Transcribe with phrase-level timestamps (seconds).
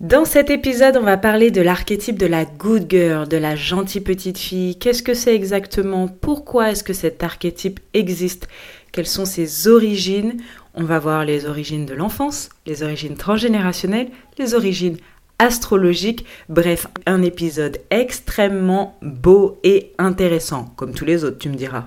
[0.00, 4.02] Dans cet épisode, on va parler de l'archétype de la good girl, de la gentille
[4.02, 4.78] petite fille.
[4.78, 6.06] Qu'est-ce que c'est exactement?
[6.06, 8.46] Pourquoi est-ce que cet archétype existe?
[8.92, 10.36] Quelles sont ses origines?
[10.74, 14.98] On va voir les origines de l'enfance, les origines transgénérationnelles, les origines
[15.38, 16.26] astrologiques.
[16.50, 21.86] Bref, un épisode extrêmement beau et intéressant, comme tous les autres, tu me diras.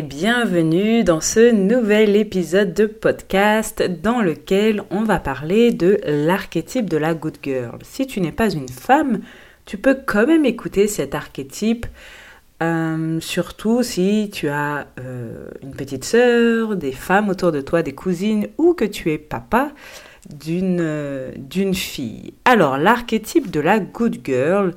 [0.00, 6.96] Bienvenue dans ce nouvel épisode de podcast dans lequel on va parler de l'archétype de
[6.96, 7.78] la good girl.
[7.82, 9.20] Si tu n'es pas une femme,
[9.66, 11.84] tu peux quand même écouter cet archétype,
[12.62, 17.92] euh, surtout si tu as euh, une petite sœur, des femmes autour de toi, des
[17.92, 19.72] cousines ou que tu es papa
[20.30, 22.32] d'une euh, d'une fille.
[22.46, 24.72] Alors l'archétype de la good girl,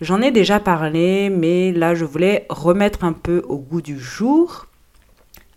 [0.00, 4.66] J'en ai déjà parlé, mais là je voulais remettre un peu au goût du jour,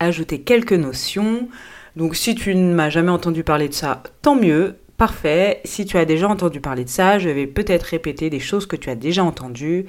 [0.00, 1.48] ajouter quelques notions.
[1.96, 5.62] Donc si tu ne m'as jamais entendu parler de ça, tant mieux, parfait.
[5.64, 8.76] Si tu as déjà entendu parler de ça, je vais peut-être répéter des choses que
[8.76, 9.86] tu as déjà entendues,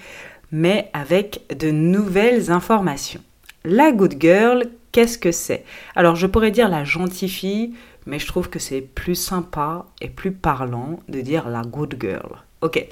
[0.54, 3.22] mais avec de nouvelles informations.
[3.66, 5.66] La good girl, qu'est-ce que c'est?
[5.98, 7.74] Alors je pourrais dire la gentille fille,
[8.06, 12.38] mais je trouve que c'est plus sympa et plus parlant de dire la good girl.
[12.66, 12.84] Ok.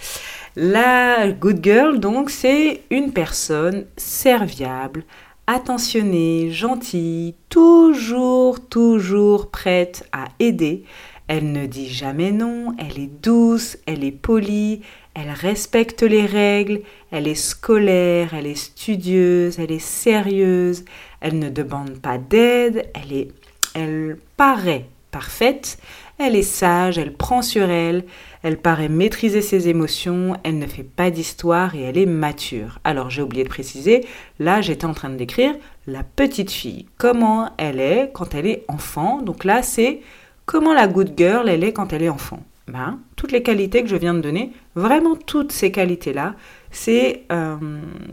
[0.56, 5.04] La good girl, donc, c'est une personne serviable,
[5.48, 10.84] attentionnée, gentille, toujours, toujours prête à aider.
[11.28, 14.82] Elle ne dit jamais non, elle est douce, elle est polie,
[15.16, 20.86] elle respecte les règles, elle est scolaire, elle est studieuse, elle est sérieuse,
[21.20, 23.32] elle ne demande pas d'aide, elle est,
[23.74, 25.80] elle paraît parfaite,
[26.24, 28.04] elle est sage, elle prend sur elle,
[28.42, 32.80] elle paraît maîtriser ses émotions, elle ne fait pas d'histoire et elle est mature.
[32.84, 34.06] Alors j'ai oublié de préciser,
[34.40, 35.54] là j'étais en train de décrire
[35.88, 39.22] la petite fille, comment elle est quand elle est enfant.
[39.22, 40.02] Donc là c'est
[40.46, 42.40] comment la good girl elle est quand elle est enfant.
[42.68, 46.36] Ben, toutes les qualités que je viens de donner, vraiment toutes ces qualités-là,
[46.72, 47.58] c'est euh,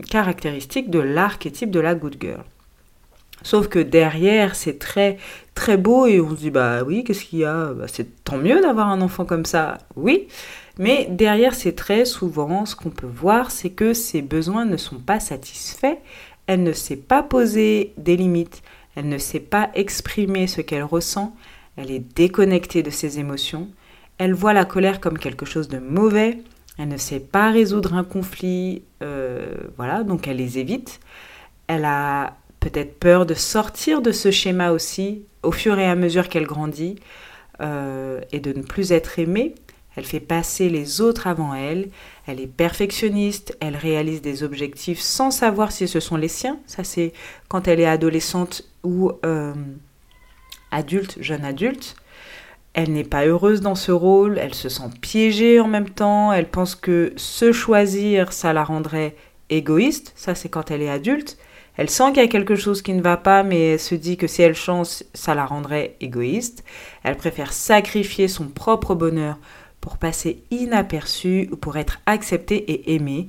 [0.09, 2.43] caractéristique de l'archétype de la good girl.
[3.43, 5.17] Sauf que derrière, c'est très
[5.55, 7.73] très beau et on se dit bah oui, qu'est-ce qu'il y a?
[7.73, 10.27] Bah, C'est tant mieux d'avoir un enfant comme ça, oui.
[10.77, 14.99] Mais derrière c'est très souvent, ce qu'on peut voir, c'est que ses besoins ne sont
[14.99, 15.97] pas satisfaits.
[16.47, 18.61] Elle ne sait pas poser des limites.
[18.95, 21.35] Elle ne sait pas exprimer ce qu'elle ressent.
[21.77, 23.69] Elle est déconnectée de ses émotions.
[24.17, 26.39] Elle voit la colère comme quelque chose de mauvais.
[26.77, 28.83] Elle ne sait pas résoudre un conflit.
[29.01, 30.99] Euh, voilà, donc elle les évite.
[31.67, 36.29] Elle a peut-être peur de sortir de ce schéma aussi au fur et à mesure
[36.29, 36.95] qu'elle grandit
[37.59, 39.55] euh, et de ne plus être aimée.
[39.97, 41.89] Elle fait passer les autres avant elle.
[42.25, 43.57] Elle est perfectionniste.
[43.59, 46.59] Elle réalise des objectifs sans savoir si ce sont les siens.
[46.65, 47.11] Ça, c'est
[47.49, 49.53] quand elle est adolescente ou euh,
[50.69, 51.95] adulte, jeune adulte.
[52.73, 54.37] Elle n'est pas heureuse dans ce rôle.
[54.37, 56.31] Elle se sent piégée en même temps.
[56.31, 59.15] Elle pense que se choisir, ça la rendrait
[59.49, 60.13] égoïste.
[60.15, 61.37] Ça, c'est quand elle est adulte.
[61.77, 64.17] Elle sent qu'il y a quelque chose qui ne va pas, mais elle se dit
[64.17, 66.63] que si elle chance, ça la rendrait égoïste.
[67.03, 69.37] Elle préfère sacrifier son propre bonheur
[69.79, 73.27] pour passer inaperçue ou pour être acceptée et aimée.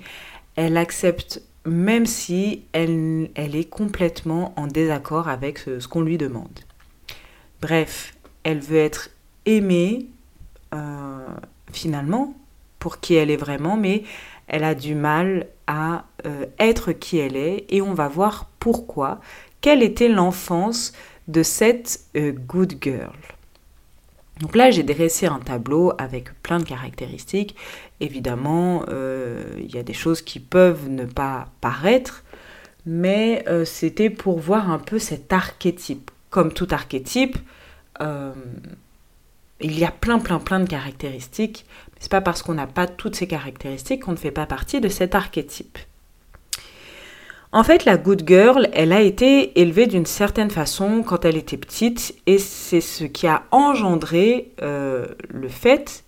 [0.57, 6.61] Elle accepte même si elle, elle est complètement en désaccord avec ce, qu'on lui demande.
[7.61, 9.11] Bref, elle veut être
[9.47, 10.07] aimée
[10.75, 11.27] euh,
[11.73, 12.35] finalement
[12.79, 14.03] pour qui elle est vraiment, mais
[14.49, 19.21] elle a du mal à euh, être qui elle est et on va voir pourquoi.
[19.61, 20.93] Quelle était l'enfance
[21.29, 23.17] de cette euh, good girl?
[24.41, 27.55] Donc là, j'ai dressé un tableau avec plein de caractéristiques.
[28.01, 32.25] Évidemment, euh, il y a des choses qui peuvent ne pas paraître,
[32.85, 36.11] mais c'était pour voir un peu cet archétype.
[36.31, 37.39] Comme tout archétype,
[38.01, 41.65] il y a plein, plein, plein de caractéristiques.
[42.03, 44.89] C'est pas parce qu'on n'a pas toutes ces caractéristiques qu'on ne fait pas partie de
[44.89, 45.79] cet archétype.
[47.53, 51.57] En fait, la good girl, elle a été élevée d'une certaine façon quand elle était
[51.57, 56.03] petite et c'est ce qui a engendré euh, le fait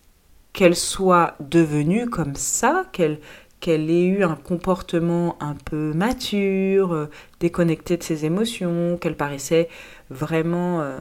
[0.52, 3.20] qu'elle soit devenue comme ça, qu'elle
[3.68, 7.06] ait eu un comportement un peu mature, euh,
[7.38, 9.68] déconnecté de ses émotions, qu'elle paraissait
[10.10, 10.98] vraiment euh,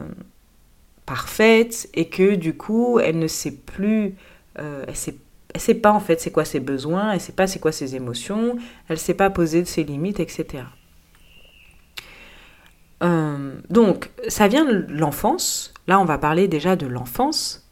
[1.08, 4.14] parfaite et que du coup elle ne sait plus,
[4.60, 5.16] euh, elle sait,
[5.56, 8.58] sait pas en fait c'est quoi ses besoins, elle sait pas c'est quoi ses émotions,
[8.90, 10.64] elle sait pas poser ses limites, etc.
[13.70, 15.74] donc ça vient de l'enfance.
[15.88, 17.68] Là on va parler déjà de l'enfance,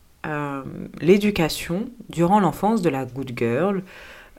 [1.00, 3.82] l'éducation durant l'enfance de la good girl.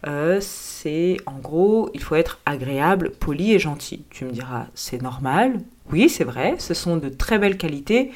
[0.07, 4.05] Euh, c'est en gros, il faut être agréable, poli et gentil.
[4.11, 5.61] Tu me diras, c'est normal.
[5.91, 8.11] Oui, c'est vrai, ce sont de très belles qualités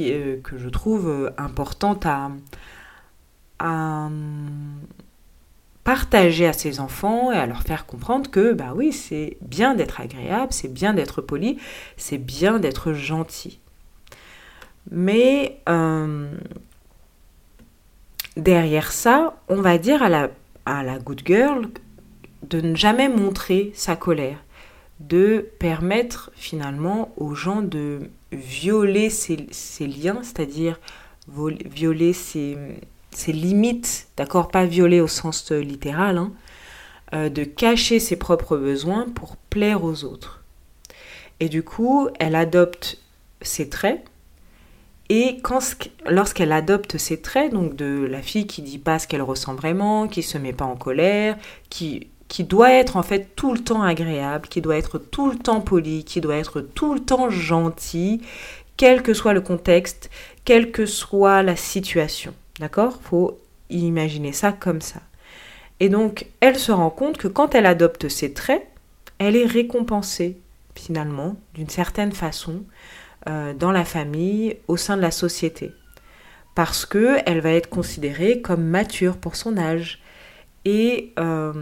[0.00, 2.30] euh, que je trouve euh, importantes à,
[3.58, 4.08] à
[5.84, 10.00] partager à ses enfants et à leur faire comprendre que, bah oui, c'est bien d'être
[10.00, 11.58] agréable, c'est bien d'être poli,
[11.96, 13.60] c'est bien d'être gentil.
[14.90, 15.60] Mais
[18.36, 20.30] derrière ça, on va dire à la
[20.66, 21.68] à la good girl
[22.42, 24.38] de ne jamais montrer sa colère,
[25.00, 29.36] de permettre finalement aux gens de violer ses,
[29.86, 30.78] liens, c'est-à-dire
[31.28, 32.56] violer ses,
[33.28, 36.32] limites, d'accord Pas violer au sens littéral, hein,
[37.12, 40.42] euh, de cacher ses propres besoins pour plaire aux autres.
[41.40, 42.98] Et du coup, elle adopte
[43.42, 44.04] ses traits,
[45.10, 45.36] et
[46.06, 50.08] lorsqu'elle adopte ces traits, donc de la fille qui dit pas ce qu'elle ressent vraiment,
[50.08, 51.36] qui se met pas en colère,
[51.68, 55.36] qui, qui doit être en fait tout le temps agréable, qui doit être tout le
[55.36, 58.22] temps poli, qui doit être tout le temps gentil,
[58.76, 60.10] quel que soit le contexte,
[60.44, 62.34] quelle que soit la situation.
[62.60, 63.00] D'accord?
[63.02, 63.38] Faut
[63.70, 65.00] imaginer ça comme ça.
[65.80, 68.66] Et donc, elle se rend compte que quand elle adopte ces traits,
[69.18, 70.38] elle est récompensée
[70.74, 72.64] finalement d'une certaine façon
[73.28, 75.72] euh, dans la famille, au sein de la société.
[76.54, 80.00] Parce qu'elle va être considérée comme mature pour son âge.
[80.64, 81.52] Et euh,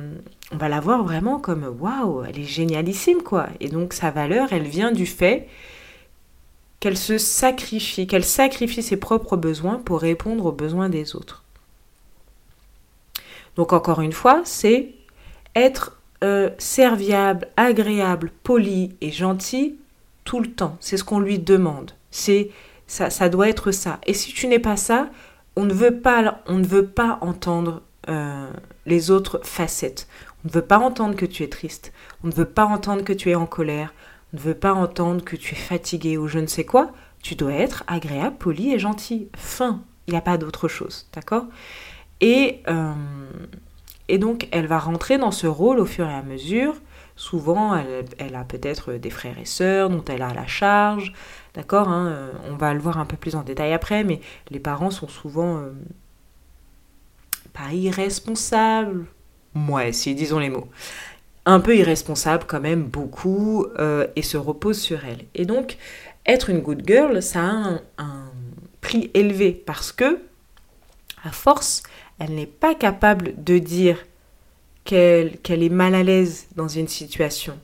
[0.52, 3.48] on va la voir vraiment comme waouh, elle est génialissime quoi.
[3.60, 5.48] Et donc sa valeur, elle vient du fait
[6.82, 11.44] qu'elle se sacrifie, qu'elle sacrifie ses propres besoins pour répondre aux besoins des autres.
[13.54, 14.88] Donc encore une fois, c'est
[15.54, 19.76] être euh, serviable, agréable, poli et gentil
[20.24, 20.76] tout le temps.
[20.80, 21.92] C'est ce qu'on lui demande.
[22.10, 22.50] C'est
[22.88, 24.00] ça, doit être ça.
[24.04, 25.08] Et si tu n'es pas ça,
[25.54, 28.50] on ne veut pas, on ne veut pas entendre euh,
[28.86, 30.08] les autres facettes.
[30.44, 31.92] On ne veut pas entendre que tu es triste.
[32.24, 33.94] On ne veut pas entendre que tu es en colère.
[34.32, 36.92] Ne veut pas entendre que tu es fatigué ou je ne sais quoi.
[37.22, 39.28] Tu dois être agréable, poli et gentil.
[39.36, 39.82] Fin.
[40.06, 41.08] Il n'y a pas d'autre chose.
[41.12, 41.44] D'accord?
[42.20, 42.92] Et, euh,
[44.08, 46.74] et donc, elle va rentrer dans ce rôle au fur et à mesure
[47.14, 51.12] Souvent, elle, a peut-être des frères et sœurs dont elle a la charge.
[51.54, 54.20] D'accord hein, euh, On va le voir un peu plus en détail après, mais
[54.50, 55.72] les parents sont souvent euh,
[57.52, 59.06] pas irresponsables.
[59.54, 60.68] Ouais, si, disons les mots.
[61.44, 65.24] Un peu irresponsables quand même, beaucoup, euh, et se reposent sur elle.
[65.34, 65.76] Et donc,
[66.26, 68.30] être une good girl, ça a un, un
[68.80, 70.20] prix élevé parce que,
[71.24, 71.82] à force,
[72.18, 73.98] elle n'est pas capable de dire
[74.84, 77.58] qu'elle est mal à l'aise dans une situation.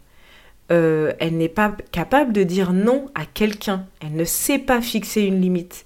[0.70, 3.86] Euh, elle n'est pas capable de dire non à quelqu'un.
[4.00, 5.84] Elle ne sait pas fixer une limite.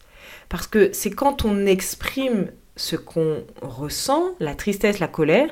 [0.49, 5.49] Parce que c'est quand on exprime ce qu'on ressent, la tristesse, la colère,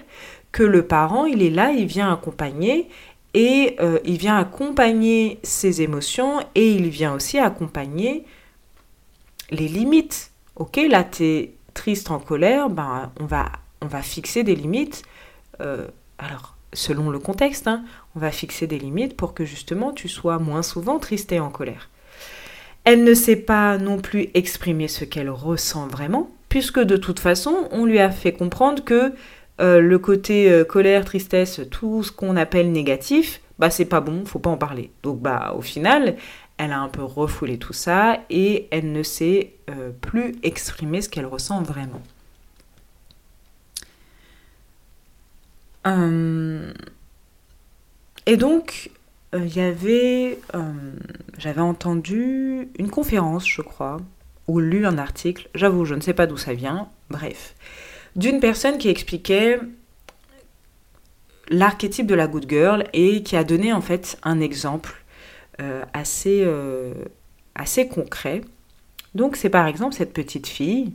[0.52, 2.88] que le parent, il est là, il vient accompagner
[3.34, 8.24] et euh, il vient accompagner ses émotions et il vient aussi accompagner
[9.50, 10.32] les limites.
[10.56, 13.46] Ok, là, tu es triste en colère, ben, on, va,
[13.80, 15.04] on va fixer des limites
[15.60, 15.86] euh,
[16.18, 20.38] alors selon le contexte, hein, on va fixer des limites pour que justement tu sois
[20.38, 21.90] moins souvent triste et en colère.
[22.84, 27.68] Elle ne sait pas non plus exprimer ce qu'elle ressent vraiment, puisque de toute façon,
[27.72, 29.12] on lui a fait comprendre que
[29.60, 34.24] euh, le côté euh, colère, tristesse, tout ce qu'on appelle négatif, bah c'est pas bon,
[34.24, 34.90] faut pas en parler.
[35.02, 36.16] Donc bah au final,
[36.58, 39.54] elle a un peu refoulé tout ça et elle ne sait
[40.00, 42.02] plus exprimer ce qu'elle ressent vraiment.
[45.86, 46.72] Euh,
[48.26, 48.90] et donc,
[49.34, 50.72] euh, il y avait, euh,
[51.38, 53.98] j'avais entendu une conférence, je crois,
[54.46, 57.54] ou lu un article, j'avoue, je ne sais pas d'où ça vient, bref,
[58.16, 59.60] d'une personne qui expliquait
[61.48, 65.02] l'archétype de la good girl et qui a donné en fait un exemple
[65.92, 66.48] assez,
[67.54, 68.40] assez concret.
[69.14, 70.94] Donc c'est par exemple cette petite fille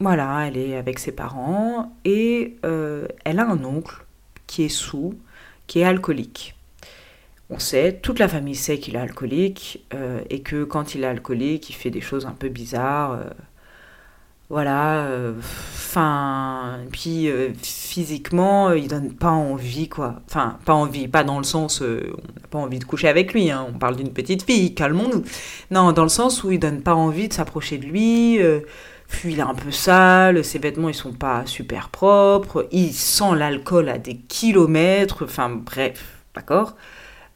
[0.00, 4.02] voilà, elle est avec ses parents et euh, elle a un oncle
[4.46, 5.14] qui est sous,
[5.66, 6.56] qui est alcoolique.
[7.50, 11.06] On sait, toute la famille sait qu'il est alcoolique euh, et que quand il est
[11.06, 13.20] alcoolique, il fait des choses un peu bizarres.
[14.50, 20.16] Voilà, euh, enfin, puis euh, physiquement, euh, il donne pas envie, quoi.
[20.26, 23.32] Enfin, pas envie, pas dans le sens, euh, on n'a pas envie de coucher avec
[23.32, 25.22] lui, hein, on parle d'une petite fille, calmons-nous.
[25.70, 28.40] Non, dans le sens où il donne pas envie de s'approcher de lui,
[29.08, 33.36] puis il est un peu sale, ses vêtements ils sont pas super propres, il sent
[33.36, 36.02] l'alcool à des kilomètres, enfin bref,
[36.34, 36.76] d'accord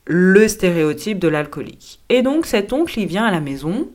[0.07, 2.01] Le stéréotype de l'alcoolique.
[2.09, 3.89] Et donc cet oncle, il vient à la maison.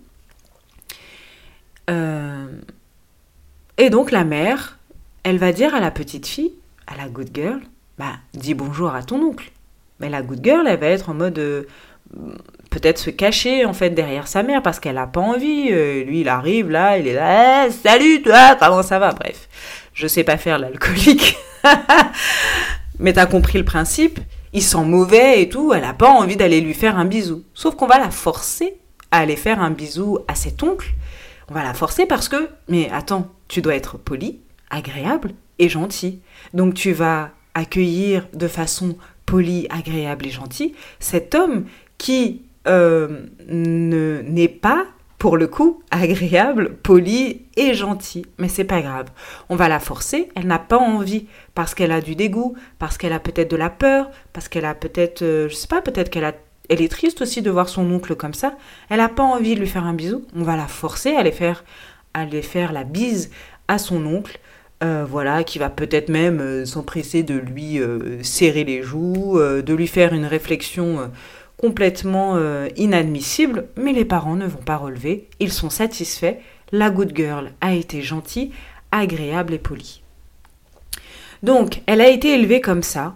[1.89, 2.47] euh,
[3.79, 4.77] et donc la mère,
[5.24, 6.51] elle va dire à la petite fille,
[6.86, 7.62] à la good girl,
[7.98, 9.51] bah dis bonjour à ton oncle.
[10.00, 11.63] Mais la good girl, elle va être en mode euh,
[12.69, 15.69] peut-être se cacher en fait derrière sa mère parce qu'elle a pas envie.
[15.71, 19.13] Euh, lui, il arrive là, il est là, Eh, salut toi, comment ça va?
[19.13, 19.48] Bref,
[19.93, 21.38] je sais pas faire l'alcoolique,
[23.00, 24.19] mais t'as compris le principe.
[24.51, 27.43] Il sent mauvais et tout, elle a pas envie d'aller lui faire un bisou.
[27.53, 28.75] Sauf qu'on va la forcer
[29.12, 30.89] à aller faire un bisou à cet oncle.
[31.50, 34.39] On va la forcer parce que, mais attends, tu dois être poli,
[34.69, 36.21] agréable et gentil.
[36.53, 41.65] Donc tu vas accueillir de façon polie, agréable et gentille cet homme
[41.97, 44.85] qui euh, ne n'est pas
[45.19, 48.25] pour le coup agréable, poli et gentil.
[48.37, 49.07] Mais c'est pas grave.
[49.49, 50.29] On va la forcer.
[50.35, 53.69] Elle n'a pas envie parce qu'elle a du dégoût, parce qu'elle a peut-être de la
[53.69, 56.33] peur, parce qu'elle a peut-être, euh, je sais pas, peut-être qu'elle
[56.69, 58.55] est triste aussi de voir son oncle comme ça.
[58.89, 60.25] Elle n'a pas envie de lui faire un bisou.
[60.35, 61.65] On va la forcer à aller faire,
[62.13, 63.31] aller faire la bise
[63.67, 64.39] à son oncle.
[64.81, 69.73] Euh, voilà, qui va peut-être même euh, s'empresser de lui euh, serrer les joues, de
[69.73, 71.11] lui faire une réflexion
[71.57, 72.39] complètement
[72.77, 76.37] inadmissible, mais les parents ne vont pas relever, ils sont satisfaits,
[76.71, 78.51] la good girl a été gentille,
[78.93, 80.01] agréable et polie.
[81.43, 83.15] Donc, elle a été élevée comme ça,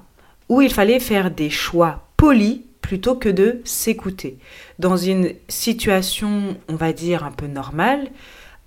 [0.50, 4.38] où il fallait faire des choix polis plutôt que de s'écouter.
[4.77, 8.09] Dans une situation, on va dire, un peu normale,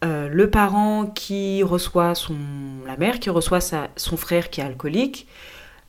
[0.05, 2.37] euh, le parent qui reçoit son...
[2.87, 5.26] la mère qui reçoit sa- son frère qui est alcoolique,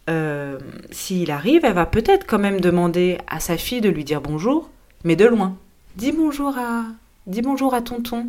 [0.10, 0.58] euh,
[0.92, 4.70] s'il arrive, elle va peut-être quand même demander à sa fille de lui dire bonjour,
[5.04, 5.58] mais de loin.
[5.96, 6.84] Dis bonjour à...
[7.26, 8.28] Dis bonjour à tonton.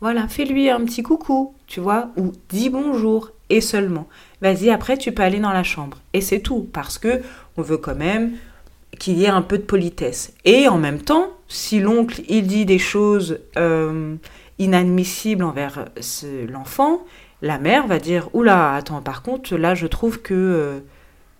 [0.00, 4.08] Voilà, fais-lui un petit coucou, tu vois, ou dis bonjour, et seulement.
[4.42, 5.98] Vas-y, après tu peux aller dans la chambre.
[6.12, 7.22] Et c'est tout, parce que
[7.56, 8.32] on veut quand même
[8.98, 10.34] qu'il y ait un peu de politesse.
[10.44, 14.16] Et en même temps, si l'oncle il dit des choses euh,
[14.58, 17.04] inadmissibles envers ce- l'enfant,
[17.42, 20.80] la mère va dire oula, attends, par contre, là je trouve que euh,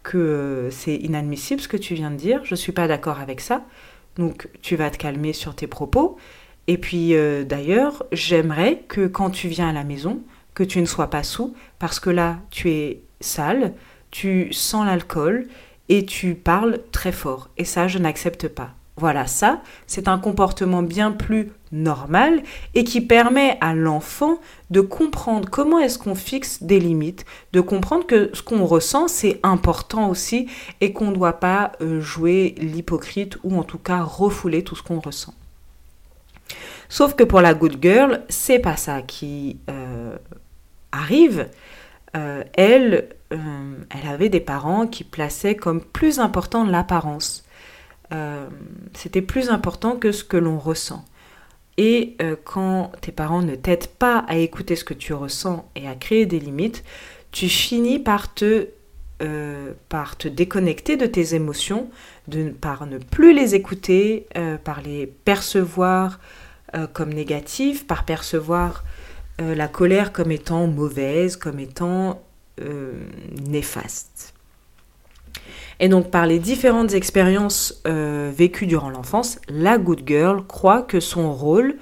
[0.03, 2.41] que euh, c'est inadmissible ce que tu viens de dire.
[2.45, 3.63] Je suis pas d'accord avec ça.
[4.17, 6.17] Donc tu vas te calmer sur tes propos.
[6.67, 10.21] Et puis euh, d'ailleurs, j'aimerais que quand tu viens à la maison,
[10.55, 13.73] que tu ne sois pas sous, parce que là, tu es sale,
[14.11, 15.47] tu sens l'alcool
[15.89, 17.49] et tu parles très fort.
[17.59, 18.75] Et ça, je n'accepte pas.
[18.97, 24.39] Voilà, ça, c'est un comportement bien plus normal et qui permet à l'enfant
[24.71, 29.41] de comprendre comment est-ce qu'on fixe des limites, de comprendre que ce qu'on ressent, c'est
[29.43, 30.49] important aussi
[30.81, 34.83] et qu'on ne doit pas euh, jouer l'hypocrite ou en tout cas refouler tout ce
[34.85, 35.35] qu'on ressent.
[36.89, 40.17] Sauf que pour la good girl, c'est pas ça qui euh,
[40.93, 41.49] arrive.
[42.17, 47.45] Euh, elle, elle avait des parents qui plaçaient comme plus important l'apparence.
[48.15, 48.49] Euh,
[48.95, 51.05] C'était plus important que ce que l'on ressent.
[51.77, 55.89] Et euh, quand tes parents ne t'aident pas à écouter ce que tu ressens et
[55.89, 56.85] à créer des limites,
[57.33, 58.69] tu finis par te,
[59.23, 61.91] euh, par te déconnecter de tes émotions,
[62.61, 64.27] par ne plus les écouter,
[64.63, 66.21] par les percevoir
[66.93, 68.85] comme négatives, par percevoir
[69.39, 72.23] la colère comme étant mauvaise, comme étant
[73.49, 74.34] néfaste.
[75.81, 81.01] Et donc par les différentes expériences euh, vécues durant l'enfance, la good girl croit que
[81.01, 81.77] son rôle,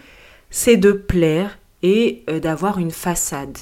[0.50, 3.58] c'est de plaire et euh, d'avoir une façade.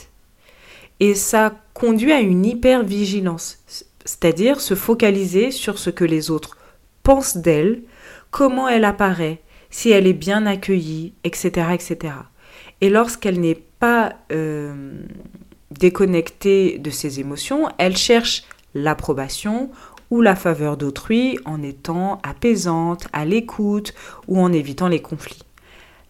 [1.01, 3.65] Et ça conduit à une hyper-vigilance,
[4.05, 6.59] c'est-à-dire se focaliser sur ce que les autres
[7.03, 7.83] pensent d'elle,
[8.31, 11.69] comment elle apparaît, si elle est bien accueillie, etc.
[11.73, 12.15] etc.
[12.81, 14.93] Et lorsqu'elle n'est pas euh,
[15.71, 18.45] déconnectée de ses émotions, elle cherche
[18.75, 19.71] l'approbation
[20.11, 23.95] ou la faveur d'autrui en étant apaisante, à l'écoute
[24.29, 25.43] ou en évitant les conflits.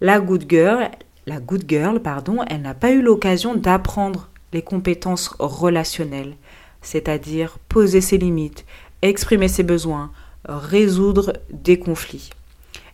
[0.00, 0.90] La good girl,
[1.26, 6.34] la good girl pardon, elle n'a pas eu l'occasion d'apprendre les compétences relationnelles,
[6.82, 8.64] c'est-à-dire poser ses limites,
[9.02, 10.10] exprimer ses besoins,
[10.46, 12.30] résoudre des conflits.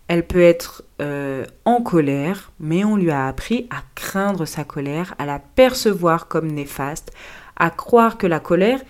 [0.09, 5.15] Elle peut être euh, en colère, mais on lui a appris à craindre sa colère,
[5.19, 7.13] à la percevoir comme néfaste,
[7.57, 8.81] à croire que la colère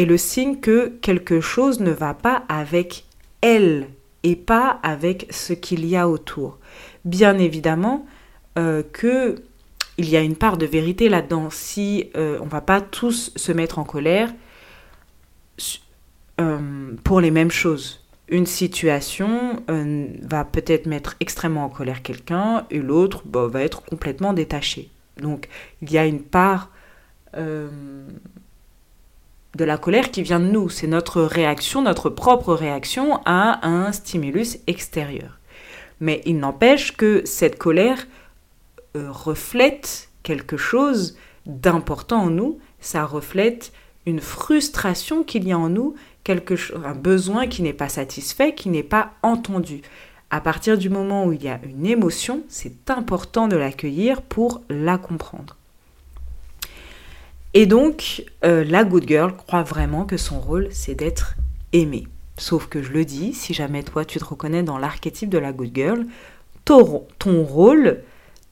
[0.00, 3.04] est le signe que quelque chose ne va pas avec
[3.40, 3.88] elle
[4.22, 6.58] et pas avec ce qu'il y a autour.
[7.04, 8.06] Bien évidemment
[8.58, 9.36] euh, que
[10.00, 11.50] il y a une part de vérité là-dedans.
[11.50, 14.32] Si euh, on va pas tous se mettre en colère
[16.40, 18.02] euh, pour les mêmes choses.
[18.28, 23.84] Une situation euh, va peut-être mettre extrêmement en colère quelqu'un et l'autre bah, va être
[23.84, 24.90] complètement détaché.
[25.18, 25.48] Donc
[25.82, 26.70] il y a une part
[29.54, 30.68] de la colère qui vient de nous.
[30.68, 35.38] C'est notre réaction, notre propre réaction à un stimulus extérieur.
[36.00, 38.06] Mais il n'empêche que cette colère
[38.96, 41.16] euh, reflète quelque chose
[41.46, 42.58] d'important en nous.
[42.80, 43.72] Ça reflète
[44.06, 46.54] une frustration qu'il y a en nous, quelque
[46.84, 49.82] un besoin qui n'est pas satisfait, qui n'est pas entendu.
[50.30, 54.62] À partir du moment où il y a une émotion, c'est important de l'accueillir pour
[54.70, 55.56] la comprendre.
[57.52, 61.34] Et donc, euh, la good girl croit vraiment que son rôle, c'est d'être
[61.72, 62.06] aimée.
[62.36, 65.52] Sauf que je le dis, si jamais toi tu te reconnais dans l'archétype de la
[65.52, 66.06] good girl,
[66.64, 68.02] ton, rôle,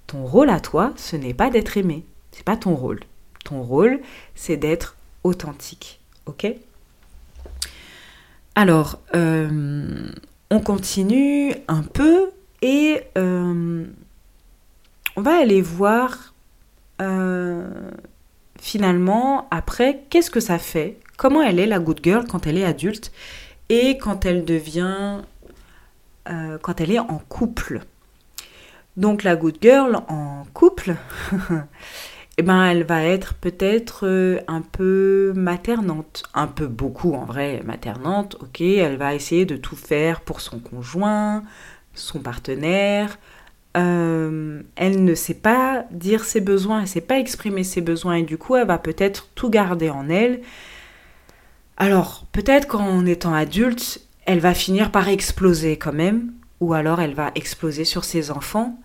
[0.07, 2.05] ton rôle à toi, ce n'est pas d'être aimé.
[2.33, 3.01] C'est pas ton rôle.
[3.45, 4.01] Ton rôle,
[4.35, 6.01] c'est d'être authentique.
[6.27, 6.47] Ok?
[8.55, 10.11] Alors, euh,
[10.51, 13.85] on continue un peu et euh,
[15.17, 16.35] on va aller voir
[18.61, 20.99] finalement, après, qu'est-ce que ça fait?
[21.17, 23.13] Comment elle est la good girl quand elle est adulte?
[23.69, 25.19] Et quand elle devient...
[26.29, 27.81] Euh, quand elle est en couple?
[28.99, 30.97] Donc la good girl en couple,
[32.37, 37.63] eh ben, elle va être peut-être euh, un peu maternante, un peu beaucoup en vrai
[37.65, 41.45] maternante, ok, elle va essayer de tout faire pour son conjoint,
[41.95, 43.19] son partenaire,
[43.77, 48.15] euh, elle ne sait pas dire ses besoins, elle ne sait pas exprimer ses besoins
[48.15, 50.41] et du coup elle va peut-être tout garder en elle.
[51.77, 57.15] Alors peut-être qu'en étant adulte, elle va finir par exploser quand même, ou alors elle
[57.15, 58.79] va exploser sur ses enfants.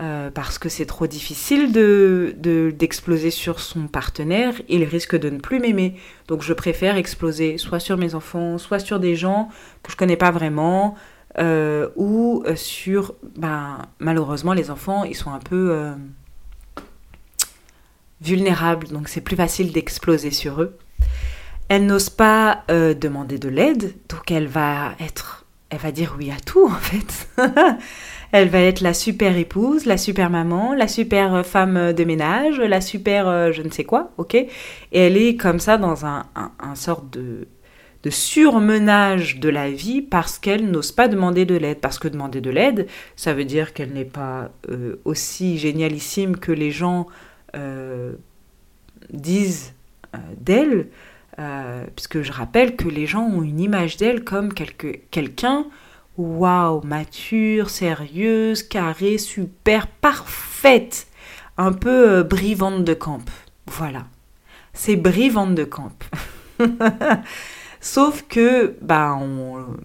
[0.00, 2.34] Euh, parce que c'est trop difficile de,
[2.76, 5.94] d'exploser sur son partenaire, il risque de ne plus m'aimer.
[6.26, 9.50] Donc je préfère exploser soit sur mes enfants, soit sur des gens
[9.84, 10.96] que je connais pas vraiment,
[11.38, 15.92] euh, ou euh, sur, ben, malheureusement, les enfants, ils sont un peu euh,
[18.20, 20.76] vulnérables, donc c'est plus facile d'exploser sur eux.
[21.68, 26.38] Elle n'ose pas demander de l'aide, donc elle va être, elle va dire oui à
[26.38, 27.28] tout en fait.
[28.32, 32.82] elle va être la super épouse, la super maman, la super femme de ménage, la
[32.82, 34.34] super je ne sais quoi, ok?
[34.34, 34.48] Et
[34.92, 36.74] elle est comme ça dans un, un, un
[37.10, 37.48] de
[38.04, 41.80] de surmenage de la vie parce qu'elle n'ose pas demander de l'aide.
[41.80, 42.86] Parce que demander de l'aide,
[43.16, 47.06] ça veut dire qu'elle n'est pas euh, aussi génialissime que les gens
[47.56, 48.12] euh,
[49.10, 49.72] disent
[50.14, 50.88] euh, d'elle,
[51.96, 55.66] puisque je rappelle que les gens ont une image d'elle comme quelqu'un,
[56.16, 61.08] waouh, mature, sérieuse, carrée, super, parfaite,
[61.56, 63.24] un peu brivante de camp.
[63.66, 64.06] Voilà,
[64.74, 65.90] c'est brivante de camp.
[67.84, 69.14] Sauf que, bah,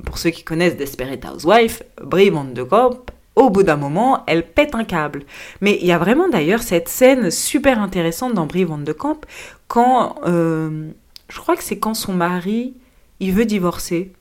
[0.05, 4.47] pour ceux qui connaissent Desperate Housewife, Brie Van de Cop, au bout d'un moment, elle
[4.47, 5.23] pète un câble.
[5.59, 9.25] Mais il y a vraiment d'ailleurs cette scène super intéressante dans Brie Van de Camp
[9.67, 10.87] quand, euh,
[11.27, 12.73] je crois que c'est quand son mari,
[13.19, 14.13] il veut divorcer,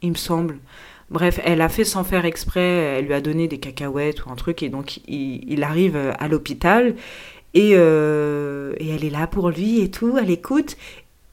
[0.00, 0.58] il me semble.
[1.10, 4.36] Bref, elle a fait sans faire exprès, elle lui a donné des cacahuètes ou un
[4.36, 6.94] truc, et donc il, arrive à l'hôpital,
[7.52, 10.76] et, euh, et, elle est là pour lui et tout, elle écoute,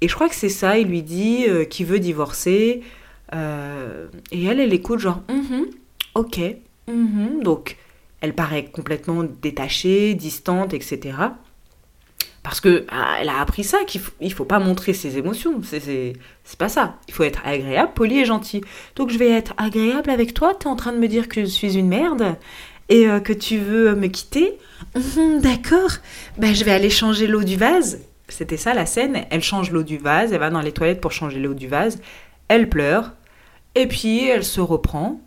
[0.02, 2.82] et je crois que c'est ça, il lui dit euh, qu'il veut divorcer.
[3.34, 5.64] Euh, et elle, elle écoute genre, mm
[6.14, 6.40] ok,
[6.88, 7.78] mm donc
[8.20, 11.14] elle paraît complètement détachée, distante, etc.
[12.44, 15.62] Parce que ah, elle a appris ça, qu'il faut, faut pas montrer ses émotions.
[15.64, 16.16] C'est
[16.58, 16.98] pas ça.
[17.08, 18.62] Il faut être agréable, poli et gentil.
[18.96, 20.54] Donc je vais être agréable avec toi.
[20.60, 22.36] Tu es en train de me dire que je suis une merde
[22.90, 24.58] et euh, que tu veux me quitter.
[24.96, 25.92] Mhm, d'accord.
[26.38, 28.00] Ben, je vais aller changer l'eau du vase.
[28.32, 29.26] C'était ça la scène.
[29.30, 32.02] Elle change l'eau du vase, elle va dans les toilettes pour changer l'eau du vase.
[32.48, 33.14] Elle pleure.
[33.76, 35.22] Et puis elle se reprend.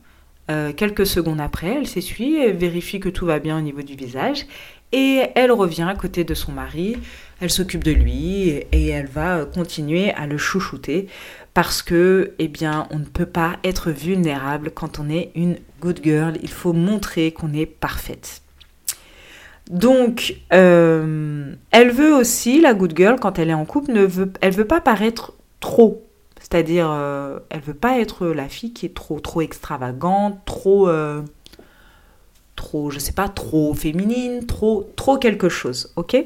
[0.50, 3.94] Euh, quelques secondes après, elle s'essuie, elle vérifie que tout va bien au niveau du
[3.94, 4.46] visage.
[4.92, 6.96] Et elle revient à côté de son mari.
[7.40, 11.08] Elle s'occupe de lui et elle va continuer à le chouchouter
[11.52, 16.00] parce que, eh bien, on ne peut pas être vulnérable quand on est une good
[16.02, 16.34] girl.
[16.42, 18.43] Il faut montrer qu'on est parfaite.
[19.70, 24.32] Donc, euh, elle veut aussi, la good girl, quand elle est en couple, ne veut,
[24.40, 26.02] elle veut pas paraître trop.
[26.38, 31.22] C'est-à-dire, euh, elle veut pas être la fille qui est trop, trop extravagante, trop, euh,
[32.56, 36.16] trop, je sais pas, trop féminine, trop, trop quelque chose, ok?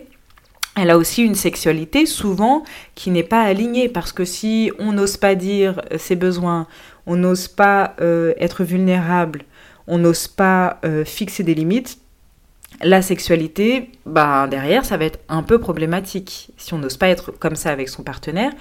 [0.80, 2.62] Elle a aussi une sexualité souvent
[2.94, 6.68] qui n'est pas alignée parce que si on n'ose pas dire ses besoins,
[7.06, 9.42] on n'ose pas euh, être vulnérable,
[9.88, 11.98] on n'ose pas euh, fixer des limites,
[12.82, 16.50] la sexualité, bah, derrière, ça va être un peu problématique.
[16.56, 18.52] Si on n'ose pas être comme ça avec son partenaire,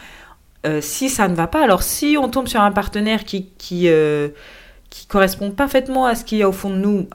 [0.65, 3.89] euh, si ça ne va pas, alors si on tombe sur un partenaire qui, qui,
[4.89, 7.08] qui correspond parfaitement à ce qu'il y a au fond de nous,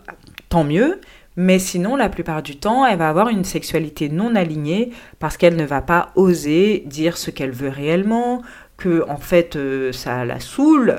[0.49, 1.01] tant mieux.
[1.37, 5.57] Mais sinon, la plupart du temps, elle va avoir une sexualité non alignée parce qu'elle
[5.57, 8.43] ne va pas oser dire ce qu'elle veut réellement,
[8.77, 10.99] que en fait euh, ça la saoule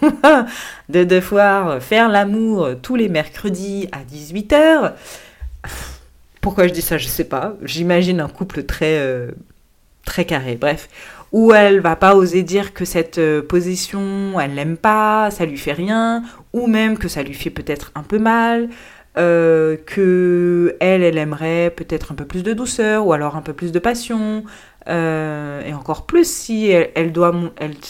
[0.88, 4.92] de devoir faire l'amour tous les mercredis à 18h.
[6.40, 7.54] Pourquoi je dis ça, je sais pas.
[7.62, 9.30] J'imagine un couple très euh,
[10.04, 10.56] très carré.
[10.56, 10.88] Bref,
[11.32, 15.56] où elle va pas oser dire que cette euh, position, elle l'aime pas, ça lui
[15.56, 16.22] fait rien,
[16.52, 18.68] ou même que ça lui fait peut-être un peu mal,
[19.16, 23.52] euh, que elle, elle aimerait peut-être un peu plus de douceur ou alors un peu
[23.52, 24.44] plus de passion.
[24.86, 27.32] Et encore plus si elle, doit,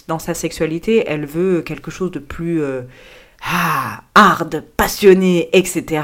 [0.07, 2.83] dans sa sexualité, elle veut quelque chose de plus euh,
[3.45, 6.03] ah, hard, passionné, etc.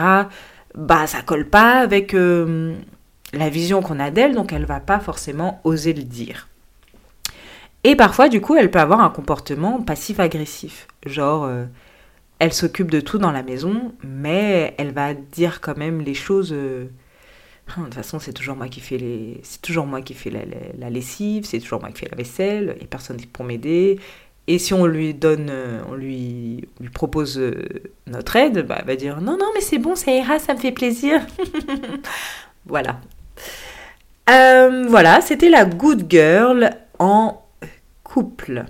[0.74, 5.60] Bah, ça colle pas avec la vision qu'on a d'elle, donc elle va pas forcément
[5.64, 6.48] oser le dire.
[7.82, 11.48] Et parfois, du coup, elle peut avoir un comportement passif-agressif, genre
[12.40, 16.52] elle s'occupe de tout dans la maison, mais elle va dire quand même les choses.
[16.52, 16.86] Euh,
[17.76, 21.60] de toute façon, c'est toujours moi qui fais les, toujours moi qui la, lessive, c'est
[21.60, 24.00] toujours moi qui fais la vaisselle, et personne pour m'aider.
[24.52, 27.68] Et si on lui donne, euh, on lui, propose euh,
[28.08, 30.58] notre aide, bah, elle va dire non, non, mais c'est bon, ça ira, ça me
[30.58, 31.24] fait plaisir.
[32.66, 32.98] voilà.
[34.26, 37.44] voilà, c'était la good girl en
[38.02, 38.64] couple.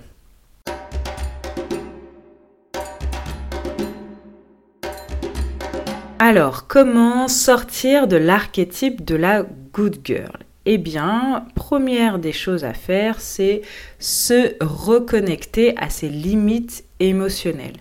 [6.19, 10.45] Alors, comment sortir de l'archétype de la good girl?
[10.65, 13.63] Eh bien, première des choses à faire, c'est
[13.97, 17.77] se reconnecter à ses limites émotionnelles.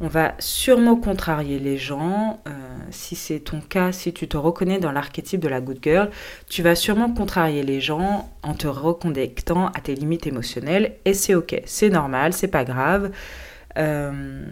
[0.00, 2.40] On va sûrement contrarier les gens.
[2.46, 2.50] Euh,
[2.90, 6.10] si c'est ton cas, si tu te reconnais dans l'archétype de la good girl,
[6.48, 10.96] tu vas sûrement contrarier les gens en te reconnectant à tes limites émotionnelles.
[11.04, 13.10] Et c'est ok, c'est normal, c'est pas grave.
[13.76, 14.44] Euh,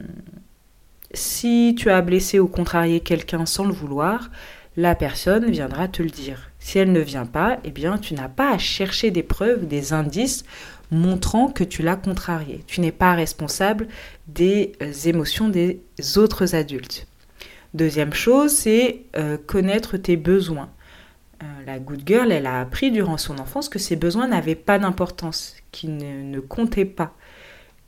[1.13, 4.31] si tu as blessé ou contrarié quelqu'un sans le vouloir,
[4.77, 6.51] la personne viendra te le dire.
[6.67, 9.93] Si elle ne vient pas, eh bien, tu n'as pas à chercher des preuves, des
[9.93, 10.45] indices
[10.91, 12.65] montrant que tu l'as contrarié.
[12.67, 13.87] Tu n'es pas responsable
[14.27, 15.81] des euh, émotions des
[16.17, 17.07] autres adultes.
[17.73, 20.69] Deuxième chose, c'est euh, connaître tes besoins.
[21.41, 24.81] Euh, la good girl, elle a appris durant son enfance que ses besoins n'avaient pas
[24.81, 27.15] d'importance, qu'ils ne comptaient pas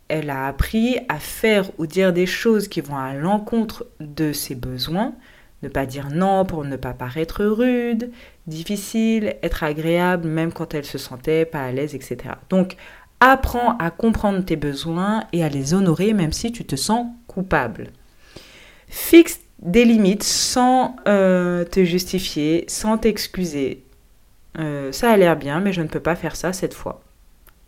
[0.09, 4.55] elle a appris à faire ou dire des choses qui vont à l'encontre de ses
[4.55, 5.15] besoins,
[5.63, 8.11] ne pas dire non pour ne pas paraître rude,
[8.47, 12.35] difficile, être agréable même quand elle se sentait pas à l'aise, etc.
[12.49, 12.77] Donc,
[13.21, 17.89] apprends à comprendre tes besoins et à les honorer même si tu te sens coupable.
[18.89, 23.85] Fixe des limites sans euh, te justifier, sans t'excuser.
[24.59, 27.03] Euh, ça a l'air bien, mais je ne peux pas faire ça cette fois.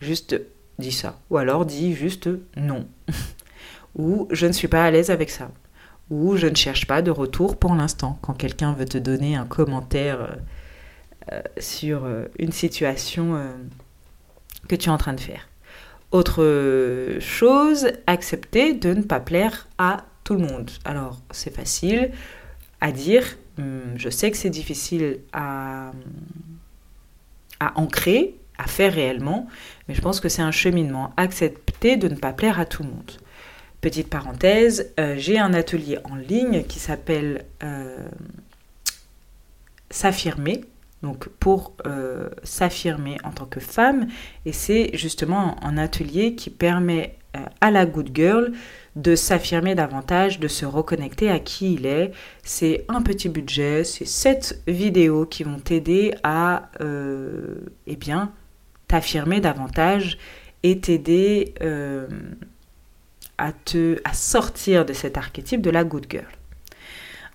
[0.00, 0.40] Juste
[0.78, 1.18] dis ça.
[1.30, 2.86] Ou alors dis juste non.
[3.96, 5.50] Ou je ne suis pas à l'aise avec ça.
[6.10, 8.18] Ou je ne cherche pas de retour pour l'instant.
[8.20, 10.34] Quand quelqu'un veut te donner un commentaire euh,
[11.32, 13.40] euh, sur euh, une situation
[14.68, 15.48] que tu es en train de faire.
[16.10, 20.70] Autre chose, accepter de ne pas plaire à tout le monde.
[20.84, 22.10] Alors, c'est facile
[22.80, 23.24] à dire.
[23.58, 25.92] Hum, je sais que c'est difficile à,
[27.60, 29.46] à ancrer, à faire réellement,
[29.86, 31.12] mais je pense que c'est un cheminement.
[31.16, 33.12] Accepter de ne pas plaire à tout le monde.
[33.80, 37.96] Petite parenthèse, euh, j'ai un atelier en ligne qui s'appelle euh,
[39.88, 40.64] S'affirmer,
[41.02, 44.06] donc pour euh, s'affirmer en tant que femme,
[44.44, 47.16] et c'est justement un atelier qui permet
[47.60, 48.52] à la good girl
[48.96, 52.10] de s'affirmer davantage, de se reconnecter à qui il est.
[52.42, 56.70] C'est un petit budget, c'est sept vidéos qui vont t'aider à
[57.86, 58.32] eh bien,
[58.88, 60.18] t'affirmer davantage
[60.64, 61.54] et t'aider
[63.40, 66.26] à, te, à sortir de cet archétype de la good girl.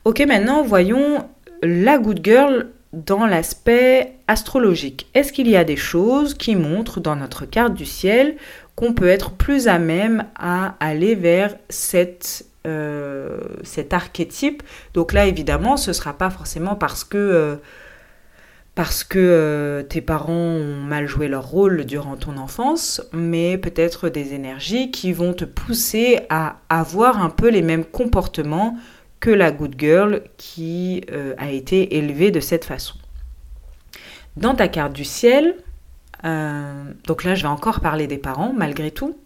[0.06, 1.28] Ok, maintenant voyons
[1.64, 5.08] la good girl dans l'aspect astrologique.
[5.14, 8.38] Est-ce qu'il y a des choses qui montrent dans notre carte du ciel
[8.76, 14.64] qu'on peut être plus à même à aller vers cette, euh, cet archétype?
[14.94, 17.18] Donc là, évidemment, ce ne sera pas forcément parce que...
[17.18, 17.56] Euh,
[18.76, 24.10] parce que euh, tes parents ont mal joué leur rôle durant ton enfance, mais peut-être
[24.10, 28.78] des énergies qui vont te pousser à avoir un peu les mêmes comportements
[29.22, 32.96] que la good girl qui euh, a été élevée de cette façon.
[34.36, 35.56] Dans ta carte du ciel,
[36.26, 39.18] euh, donc là je vais encore parler des parents malgré tout,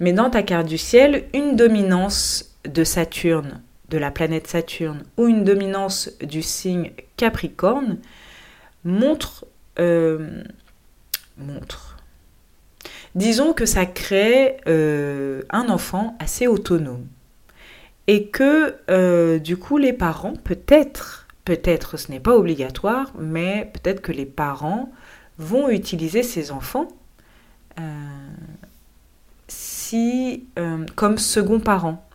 [0.00, 5.28] mais dans ta carte du ciel, une dominance de Saturne, de la planète Saturne, ou
[5.28, 7.98] une dominance du signe Capricorne
[8.84, 9.46] montre,
[9.78, 10.42] euh,
[11.38, 11.98] montre.
[13.14, 17.06] Disons que ça crée euh, un enfant assez autonome
[18.06, 24.00] et que euh, du coup les parents, peut-être, peut-être ce n'est pas obligatoire, mais peut-être
[24.00, 24.90] que les parents
[25.38, 26.88] vont utiliser ces enfants
[29.48, 30.46] si,
[30.94, 32.08] comme second parent.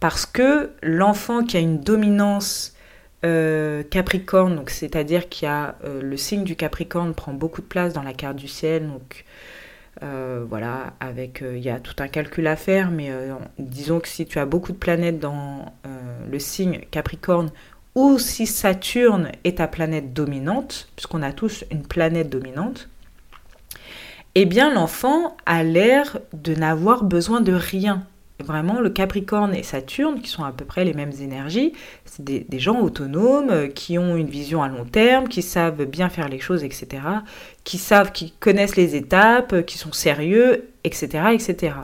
[0.00, 2.74] Parce que l'enfant qui a une dominance
[3.24, 7.66] euh, Capricorne, donc c'est-à-dire qu'il y a euh, le signe du Capricorne prend beaucoup de
[7.66, 9.24] place dans la carte du ciel, donc
[10.02, 13.10] euh, voilà, avec il y a tout un calcul à faire, mais
[13.58, 15.72] disons que si tu as beaucoup de planètes dans
[16.30, 17.50] le signe Capricorne,
[17.94, 22.88] ou si Saturne est ta planète dominante, puisqu'on a tous une planète dominante,
[24.34, 28.06] eh bien l'enfant a l'air de n'avoir besoin de rien
[28.42, 31.72] vraiment le Capricorne et Saturne, qui sont à peu près les mêmes énergies,
[32.04, 36.08] c'est des, gens autonomes, euh, qui ont une vision à long terme, qui savent bien
[36.08, 37.02] faire les choses, etc.,
[37.64, 41.76] qui savent, qui connaissent les étapes, euh, qui sont sérieux, etc., etc.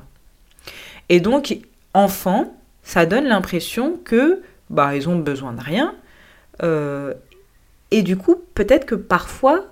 [1.09, 1.59] Et donc,
[1.95, 5.95] enfant, ça donne l'impression que, bah, ils ont besoin de rien,
[6.63, 7.15] euh,
[7.91, 9.65] et du coup, peut-être que parfois,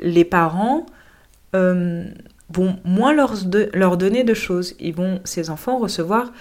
[0.00, 0.86] les parents
[2.50, 4.74] vont moins leur, donner de choses.
[4.78, 6.32] Ils vont, ces enfants, recevoir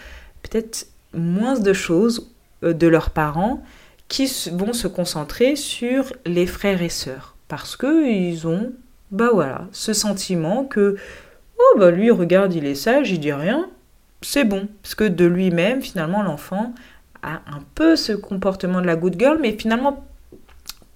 [0.44, 2.32] peut-être moins de choses
[2.63, 3.63] euh, de leurs parents
[4.08, 7.36] qui vont se concentrer sur les frères et sœurs.
[7.48, 8.72] Parce qu'ils ont,
[9.12, 10.96] bah voilà, ce sentiment que,
[11.58, 13.70] oh bah lui, regarde, il est sage, il dit rien,
[14.22, 14.68] c'est bon.
[14.84, 16.74] Parce que de lui-même, finalement, l'enfant
[17.24, 20.06] a un peu ce comportement de la good girl, mais finalement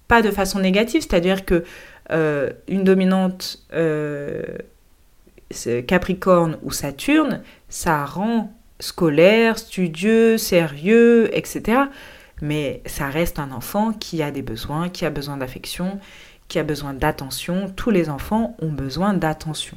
[0.06, 1.64] pas de façon négative, c'est-à-dire que
[2.10, 4.42] euh, une dominante euh,
[5.86, 11.82] Capricorne ou Saturne, ça rend scolaire, studieux, sérieux, etc.
[12.40, 16.00] Mais ça reste un enfant qui a des besoins, qui a besoin d'affection,
[16.48, 17.72] qui a besoin d'attention.
[17.74, 19.76] Tous les enfants ont besoin d'attention.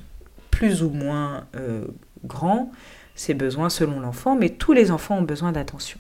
[0.52, 1.86] Plus ou moins euh,
[2.26, 2.72] grand,
[3.16, 6.00] ces besoins selon l'enfant, mais tous les enfants ont besoin d'attention.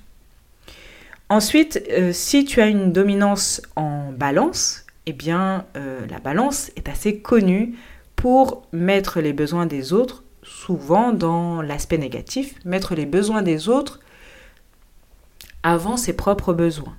[1.30, 6.88] Ensuite, euh, si tu as une dominance en balance, eh bien, euh, la balance est
[6.88, 7.76] assez connue
[8.24, 14.00] pour mettre les besoins des autres, souvent dans l'aspect négatif, mettre les besoins des autres
[15.62, 16.96] avant ses propres besoins.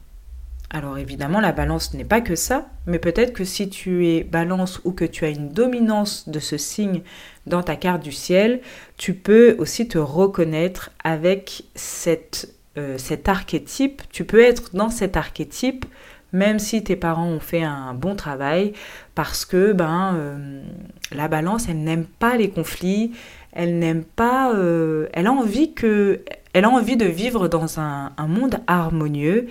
[0.69, 4.83] Alors évidemment, la balance n'est pas que ça, mais peut-être que si tu es balance
[4.85, 7.01] ou que tu as une dominance de ce signe
[7.47, 8.61] dans ta carte du ciel,
[8.99, 11.65] tu peux aussi te reconnaître avec
[12.77, 14.03] euh, cet archétype.
[14.13, 15.87] Tu peux être dans cet archétype
[16.35, 18.73] même si tes parents ont fait un bon travail,
[19.15, 20.63] parce que ben, euh,
[21.13, 23.13] la balance, elle n'aime pas les conflits,
[23.53, 28.11] elle n'aime pas, euh, elle a envie que, elle a envie de vivre dans un,
[28.27, 29.47] monde harmonieux,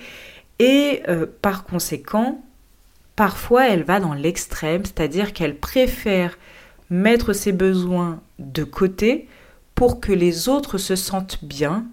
[0.59, 2.41] et euh, par conséquent,
[3.15, 6.37] parfois elle va dans l'extrême, c'est-à-dire qu'elle préfère
[6.89, 9.29] mettre ses besoins de côté
[9.73, 11.85] pour que les autres se sentent bien,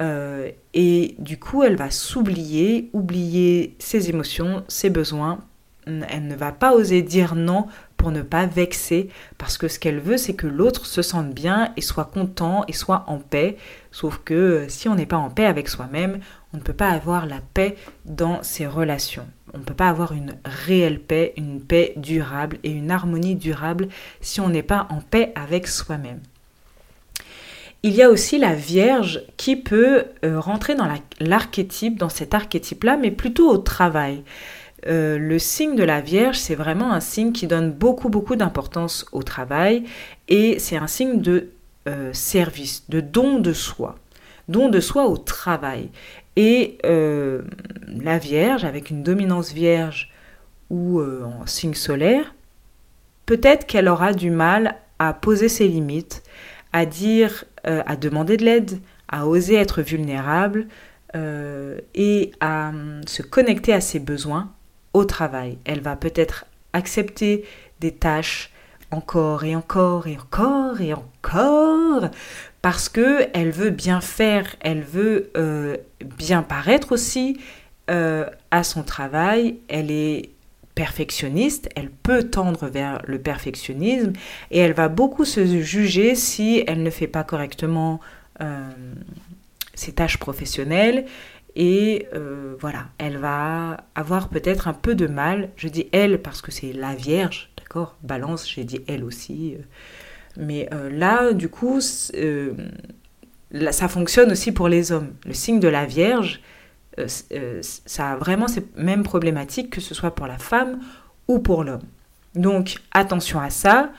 [0.00, 5.40] euh, et du coup, elle va s'oublier, oublier ses émotions, ses besoins.
[5.86, 10.00] Elle ne va pas oser dire non pour ne pas vexer, parce que ce qu'elle
[10.00, 13.56] veut, c'est que l'autre se sente bien et soit content et soit en paix.
[13.92, 16.18] Sauf que euh, si on n'est pas en paix avec soi-même,
[16.52, 19.26] on ne peut pas avoir la paix dans ses relations.
[19.54, 23.88] On ne peut pas avoir une réelle paix, une paix durable et une harmonie durable
[24.20, 26.20] si on n'est pas en paix avec soi-même.
[27.86, 30.88] Il y a aussi la Vierge qui peut euh, rentrer dans
[31.20, 34.24] l'archétype, dans cet archétype-là, mais plutôt au travail.
[34.88, 39.06] Euh, le signe de la Vierge, c'est vraiment un signe qui donne beaucoup, beaucoup d'importance
[39.12, 39.84] au travail
[40.26, 41.50] et c'est un signe de
[41.86, 43.94] euh, service, de don de soi,
[44.48, 45.90] don de soi au travail.
[46.34, 50.10] Et la Vierge, avec une dominance Vierge
[50.70, 52.34] ou en signe solaire,
[53.26, 56.24] peut-être qu'elle aura du mal à poser ses limites,
[56.72, 60.66] à dire euh, à demander de l'aide, à oser être vulnérable
[61.14, 64.52] euh, et à hum, se connecter à ses besoins
[64.92, 65.58] au travail.
[65.64, 67.44] Elle va peut-être accepter
[67.80, 68.52] des tâches
[68.90, 72.10] encore et encore et encore et encore
[72.62, 77.40] parce que elle veut bien faire, elle veut euh, bien paraître aussi
[77.88, 79.58] à son travail.
[79.68, 80.30] Elle est
[80.76, 84.12] perfectionniste, elle peut tendre vers le perfectionnisme
[84.50, 87.98] et elle va beaucoup se juger si elle ne fait pas correctement
[88.42, 88.70] euh,
[89.74, 91.06] ses tâches professionnelles
[91.56, 95.48] et euh, voilà, elle va avoir peut-être un peu de mal.
[95.56, 99.56] Je dis elle parce que c'est la Vierge, d'accord Balance, j'ai dit elle aussi.
[99.58, 99.62] Euh.
[100.38, 105.14] Mais là, du coup, ça fonctionne aussi pour les hommes.
[105.24, 106.42] Le signe de la Vierge,
[107.06, 110.80] ça a vraiment ces mêmes problématiques que ce soit pour la femme
[111.28, 111.82] ou pour l'homme.
[112.34, 113.90] Donc attention à ça.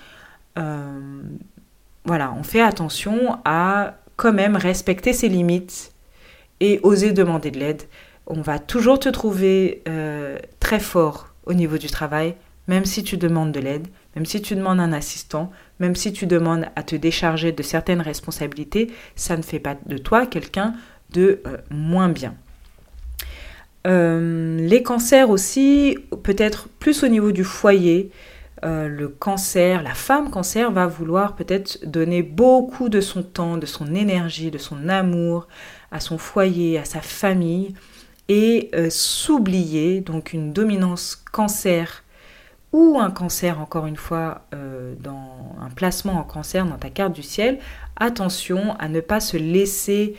[2.05, 5.93] voilà, on fait attention à quand même respecter ses limites
[6.59, 7.83] et oser demander de l'aide.
[8.25, 12.35] On va toujours te trouver euh, très fort au niveau du travail,
[12.67, 16.25] même si tu demandes de l'aide, même si tu demandes un assistant, même si tu
[16.25, 20.73] demandes à te décharger de certaines responsabilités, ça ne fait pas de toi quelqu'un
[21.11, 22.35] de euh, moins bien.
[23.87, 28.11] Euh, les cancers aussi, peut-être plus au niveau du foyer,
[28.63, 33.93] le cancer, la femme cancer va vouloir peut-être donner beaucoup de son temps, de son
[33.93, 35.47] énergie, de son amour
[35.91, 37.75] à son foyer, à sa famille,
[38.29, 42.03] et euh, s'oublier, donc une dominance cancer
[42.73, 47.13] ou un cancer, encore une fois, euh, dans un placement en cancer dans ta carte
[47.13, 47.59] du ciel,
[47.95, 50.15] attention à ne pas se laisser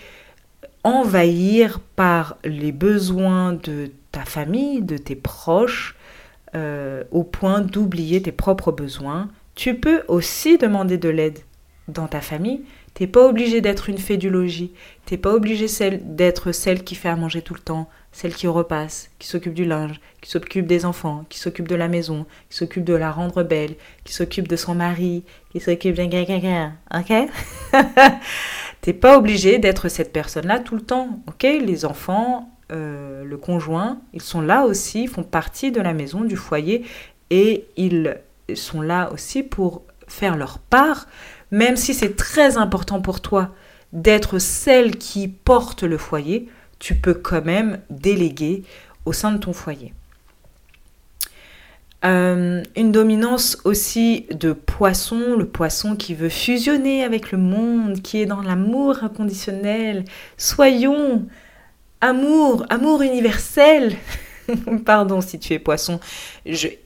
[0.85, 5.97] envahir par les besoins de ta famille, de tes proches,
[6.55, 9.29] euh, au point d'oublier tes propres besoins.
[9.55, 11.41] Tu peux aussi demander de l'aide
[11.88, 12.62] dans ta famille,
[12.99, 14.73] T'es pas obligé d'être une fée du logis.
[15.07, 15.67] T'es pas obligé
[16.03, 19.64] d'être celle qui fait à manger tout le temps, celle qui repasse, qui s'occupe du
[19.64, 23.45] linge, qui s'occupe des enfants, qui s'occupe de la maison, qui s'occupe de la rendre
[23.45, 27.31] belle, qui s'occupe de son mari, qui s'occupe gars, ok?
[28.81, 31.43] T'es pas obligé d'être cette personne-là tout le temps, ok?
[31.43, 36.37] Les enfants, euh, le conjoint, ils sont là aussi, font partie de la maison, du
[36.37, 36.85] foyer,
[37.31, 38.17] et ils
[38.55, 41.07] sont là aussi pour faire leur part
[41.51, 43.51] même si c'est très important pour toi
[43.93, 48.64] d'être celle qui porte le foyer, tu peux quand même déléguer
[49.07, 49.95] au sein de ton foyer.
[52.05, 58.21] Euh, une dominance aussi de poisson, le poisson qui veut fusionner avec le monde, qui
[58.21, 60.05] est dans l'amour inconditionnel.
[60.37, 61.27] Soyons
[62.01, 63.97] amour, amour universel.
[64.85, 65.99] Pardon si tu es poisson.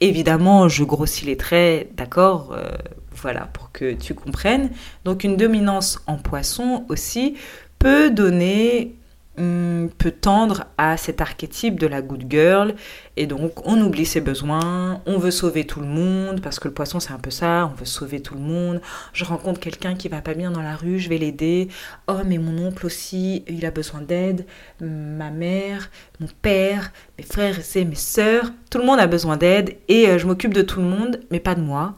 [0.01, 2.71] Évidemment, je grossis les traits, d'accord euh,
[3.15, 4.71] voilà, pour que tu comprennes.
[5.05, 7.35] Donc une dominance en poisson aussi
[7.77, 8.95] peut donner,
[9.35, 12.75] peut tendre à cet archétype de la good girl.
[13.17, 16.73] Et donc on oublie ses besoins, on veut sauver tout le monde, parce que le
[16.73, 18.81] poisson c'est un peu ça, on veut sauver tout le monde.
[19.13, 21.67] Je rencontre quelqu'un qui va pas bien dans la rue, je vais l'aider.
[22.07, 24.45] Oh mais mon oncle aussi, il a besoin d'aide.
[24.81, 29.77] Ma mère, mon père, mes frères et mes sœurs, tout le monde a besoin d'aide
[29.87, 31.95] et euh, je m'occupe de tout le monde, mais pas de moi.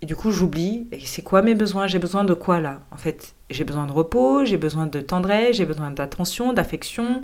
[0.00, 0.86] Et du coup, j'oublie.
[1.04, 1.86] C'est quoi mes besoins?
[1.86, 2.80] J'ai besoin de quoi là?
[2.90, 7.22] En fait, j'ai besoin de repos, j'ai besoin de tendresse, j'ai besoin d'attention, d'affection,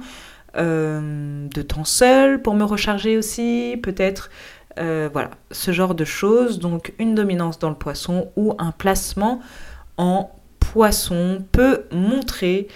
[0.56, 4.30] euh, de temps seul pour me recharger aussi, peut-être.
[4.78, 6.58] Euh, voilà, ce genre de choses.
[6.58, 9.40] Donc, une dominance dans le poisson ou un placement
[9.96, 12.66] en poisson peut montrer,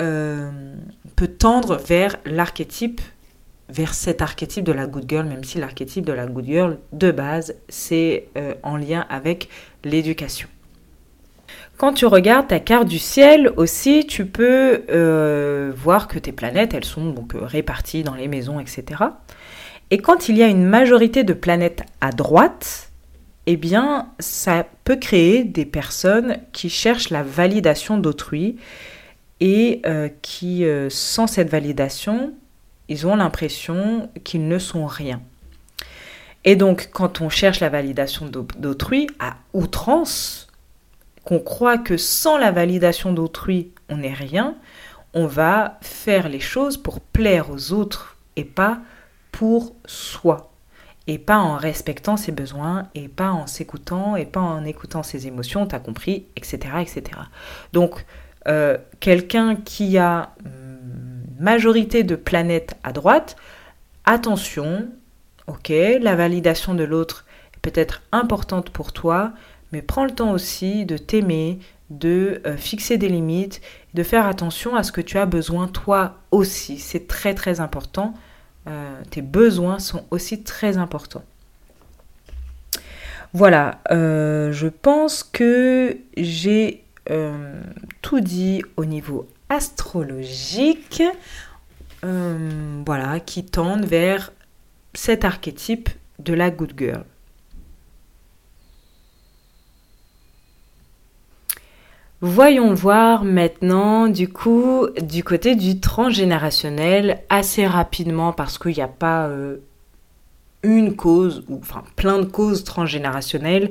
[0.00, 0.74] euh,
[1.16, 3.00] peut tendre vers l'archétype
[3.70, 7.10] vers cet archétype de la good girl, même si l'archétype de la good girl de
[7.10, 9.48] base, c'est euh, en lien avec
[9.84, 10.48] l'éducation.
[11.76, 16.74] Quand tu regardes ta carte du ciel aussi, tu peux euh, voir que tes planètes,
[16.74, 19.02] elles sont donc euh, réparties dans les maisons, etc.
[19.90, 22.90] Et quand il y a une majorité de planètes à droite,
[23.46, 28.56] eh bien, ça peut créer des personnes qui cherchent la validation d'autrui
[29.40, 29.80] et
[30.20, 32.34] qui, sans cette validation,
[32.90, 35.22] ils ont l'impression qu'ils ne sont rien.
[36.44, 40.48] Et donc, quand on cherche la validation d'autrui à outrance,
[41.24, 44.56] qu'on croit que sans la validation d'autrui, on n'est rien,
[45.14, 48.80] on va faire les choses pour plaire aux autres et pas
[49.30, 50.50] pour soi.
[51.06, 55.26] Et pas en respectant ses besoins, et pas en s'écoutant, et pas en écoutant ses
[55.26, 56.58] émotions, t'as compris, etc.
[56.80, 57.02] etc.
[57.72, 58.04] Donc,
[58.48, 60.34] euh, quelqu'un qui a
[61.40, 63.34] majorité de planètes à droite,
[64.04, 64.88] attention,
[65.46, 67.24] ok, la validation de l'autre
[67.54, 69.32] est peut-être importante pour toi,
[69.72, 73.62] mais prends le temps aussi de t'aimer, de euh, fixer des limites,
[73.94, 76.78] de faire attention à ce que tu as besoin toi aussi.
[76.78, 78.14] C'est très très important.
[78.68, 81.24] Euh, tes besoins sont aussi très importants.
[83.32, 86.84] Voilà, euh, je pense que j'ai
[88.02, 91.02] tout dit au niveau astrologiques,
[92.04, 94.32] euh, voilà, qui tendent vers
[94.94, 97.04] cet archétype de la good girl.
[102.22, 108.88] Voyons voir maintenant du coup du côté du transgénérationnel assez rapidement parce qu'il n'y a
[108.88, 109.56] pas euh,
[110.62, 113.70] une cause ou enfin plein de causes transgénérationnelles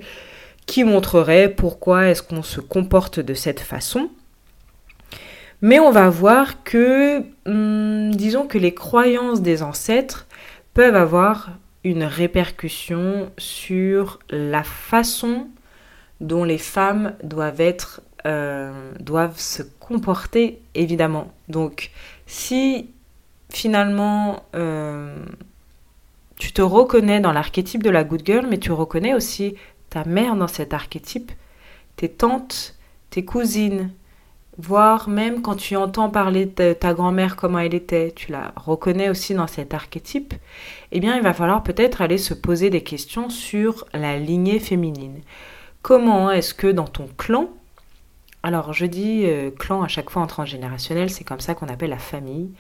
[0.66, 4.10] qui montreraient pourquoi est-ce qu'on se comporte de cette façon.
[5.62, 10.28] Mais on va voir que hum, disons que les croyances des ancêtres
[10.74, 11.50] peuvent avoir
[11.84, 15.48] une répercussion sur la façon
[16.22, 21.32] dont les femmes doivent être euh, doivent se comporter évidemment.
[21.48, 21.92] Donc
[22.26, 22.90] si
[23.50, 25.16] finalement euh,
[26.38, 29.56] tu te reconnais dans l'archétype de la good girl, mais tu reconnais aussi
[29.90, 31.32] ta mère dans cet archétype,
[31.96, 32.76] tes tantes,
[33.10, 33.92] tes cousines,
[34.62, 39.10] voire même quand tu entends parler de ta grand-mère, comment elle était, tu la reconnais
[39.10, 40.34] aussi dans cet archétype,
[40.92, 45.22] eh bien il va falloir peut-être aller se poser des questions sur la lignée féminine.
[45.82, 47.50] Comment est-ce que dans ton clan,
[48.42, 51.90] alors, je dis euh, clan à chaque fois en transgénérationnel, c'est comme ça qu'on appelle
[51.90, 52.52] la famille.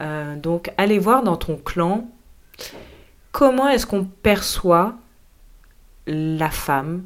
[0.00, 2.08] Euh, donc, allez voir dans ton clan
[3.32, 4.94] comment est-ce qu'on perçoit
[6.06, 7.04] la femme,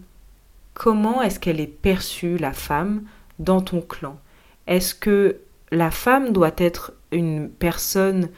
[0.75, 3.03] comment est-ce qu'elle est perçue, la femme,
[3.39, 4.18] dans ton clan.
[4.66, 8.28] Est-ce que la femme doit être une personne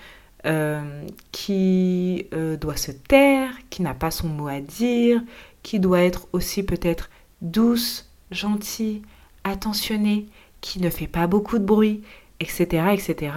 [0.47, 2.27] euh, qui
[2.61, 5.23] doit se taire, qui n'a pas son mot à dire,
[5.63, 7.11] qui doit être aussi peut-être
[7.43, 9.03] douce, gentille,
[9.45, 10.27] attentionné,
[10.61, 12.03] qui ne fait pas beaucoup de bruit,
[12.41, 12.87] etc.
[12.93, 13.33] etc.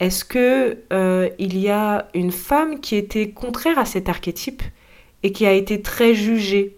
[0.00, 4.62] Est-ce que euh, il y a une femme qui était contraire à cet archétype
[5.22, 6.76] et qui a été très jugée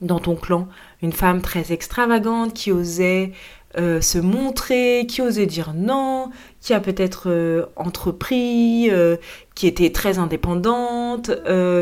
[0.00, 0.68] dans ton clan?
[1.04, 3.32] Une femme très extravagante qui osait
[3.76, 6.30] euh, se montrer, qui osait dire non,
[6.62, 9.18] qui a peut-être euh, entrepris, euh,
[9.54, 11.30] qui était très indépendante,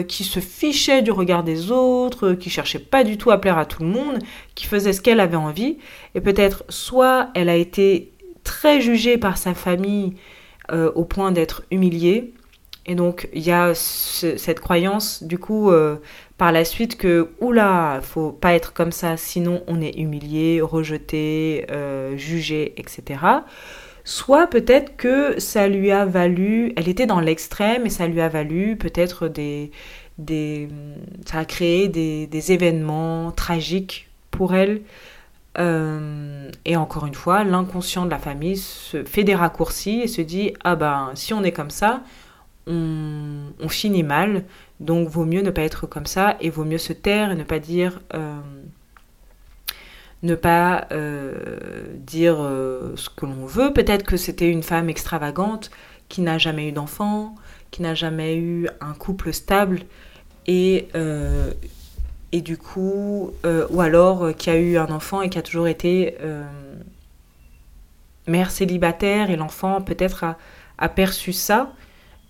[0.08, 3.64] qui se fichait du regard des autres, qui cherchait pas du tout à plaire à
[3.64, 4.18] tout le monde,
[4.56, 5.78] qui faisait ce qu'elle avait envie.
[6.16, 8.10] Et peut-être soit elle a été
[8.42, 10.14] très jugée par sa famille
[10.72, 12.34] au point d'être humiliée.
[12.86, 15.70] Et donc il y a cette croyance du coup
[16.38, 21.66] par la suite que oula, faut pas être comme ça, sinon on est humilié, rejeté,
[21.70, 23.20] euh, jugé, etc.
[24.04, 28.28] Soit peut-être que ça lui a valu, elle était dans l'extrême et ça lui a
[28.28, 29.70] valu peut-être des,
[30.18, 30.68] des,
[31.26, 34.82] ça a créé des, événements tragiques pour elle.
[35.58, 40.22] Euh, et encore une fois, l'inconscient de la famille se fait des raccourcis et se
[40.22, 42.02] dit ah ben si on est comme ça,
[42.66, 44.44] on finit mal.
[44.82, 47.44] Donc vaut mieux ne pas être comme ça et vaut mieux se taire et ne
[47.44, 48.40] pas dire euh,
[50.24, 53.72] ne pas euh, dire euh, ce que l'on veut.
[53.72, 55.70] Peut-être que c'était une femme extravagante
[56.08, 57.36] qui n'a jamais eu d'enfant,
[57.70, 59.82] qui n'a jamais eu un couple stable
[60.48, 60.88] et,
[62.32, 63.32] et du coup,
[63.70, 66.16] ou alors qui a eu un enfant et qui a toujours été
[68.26, 70.24] mère célibataire et l'enfant peut-être
[70.76, 71.72] a perçu ça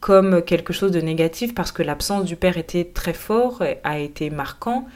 [0.03, 4.31] comme quelque chose de négatif parce que l'absence du père était très fort, a été
[4.31, 4.87] marquant.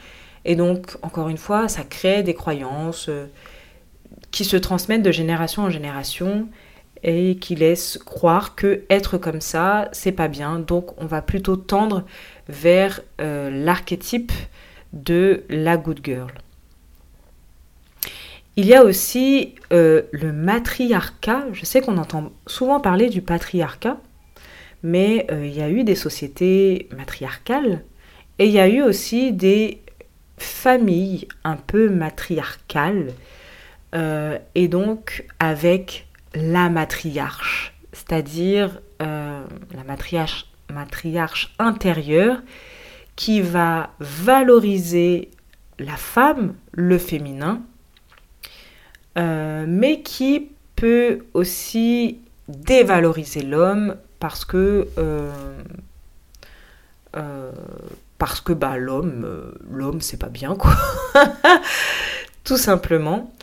[0.43, 3.25] Et donc, encore une fois, ça crée des croyances euh,
[4.31, 6.49] qui se transmettent de génération en génération
[7.03, 10.59] et qui laissent croire que être comme ça, c'est pas bien.
[10.59, 12.03] Donc, on va plutôt tendre
[12.49, 14.33] vers euh, l'archétype
[14.91, 16.33] de la good girl.
[18.57, 21.45] Il y a aussi euh, le matriarcat.
[21.53, 23.97] Je sais qu'on entend souvent parler du patriarcat
[24.83, 27.83] mais euh, il y a eu des sociétés matriarcales
[28.39, 29.81] et il y a eu aussi des
[30.37, 33.13] familles un peu matriarcales
[33.95, 39.43] euh, et donc avec la matriarche, c'est-à-dire euh,
[39.75, 42.41] la matriarche, matriarche intérieure
[43.15, 45.31] qui va valoriser
[45.79, 47.61] la femme, le féminin,
[49.15, 55.31] mais qui peut aussi dévaloriser l'homme parce que euh,
[57.15, 57.51] euh,
[58.17, 60.75] parce que bah l'homme euh, l'homme c'est pas bien quoi.
[62.43, 63.33] Tout simplement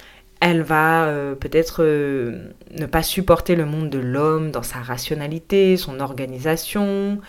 [0.40, 1.10] elle va
[1.40, 7.20] peut-être ne pas supporter le monde de l'homme dans sa rationalité son organisation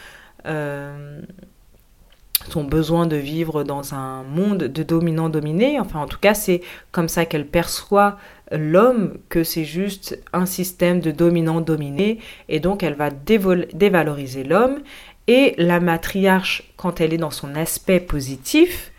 [2.50, 5.80] son besoin de vivre dans un monde de dominant-dominé.
[5.80, 8.18] Enfin, en tout cas, c'est comme ça qu'elle perçoit
[8.52, 14.80] l'homme, que c'est juste un système de dominant-dominé, et donc elle va dévaloriser l'homme.
[15.28, 18.92] Et la matriarche, quand elle est dans son aspect positif,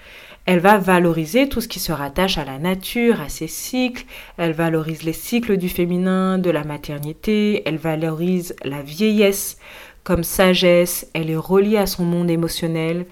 [0.45, 4.05] elle va valoriser tout ce qui se rattache à la nature, à ses cycles.
[4.39, 7.63] Elle valorise les cycles du féminin, de la maternité.
[7.67, 9.59] Elle valorise la vieillesse
[10.05, 11.09] comme sagesse.
[11.15, 13.07] Elle est reliée à son monde émotionnel.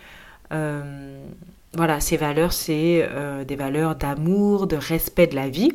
[0.53, 1.25] Euh,
[1.75, 5.73] voilà, ces valeurs, c'est euh, des valeurs d'amour, de respect de la vie.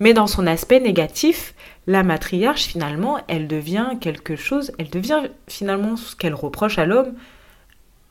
[0.00, 1.54] Mais dans son aspect négatif,
[1.86, 7.14] la matriarche, finalement, elle devient quelque chose, elle devient finalement ce qu'elle reproche à l'homme,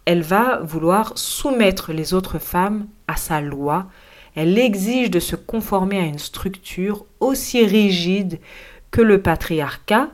[0.06, 3.88] elle va vouloir soumettre les autres femmes à sa loi,
[4.36, 8.40] elle exige de se conformer à une structure aussi rigide
[8.92, 10.10] que le patriarcat,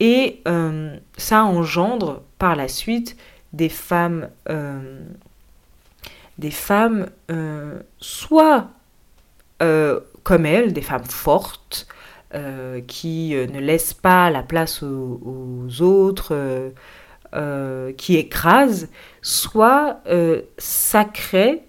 [0.00, 3.16] et euh, ça engendre par la suite
[3.54, 5.04] des femmes, euh,
[7.22, 8.68] euh, soit
[10.22, 11.86] comme elle, des femmes fortes,
[12.88, 16.72] qui ne laissent pas la place aux, autres,
[17.96, 18.88] qui écrasent,
[19.22, 20.00] soit
[20.58, 21.62] ça crée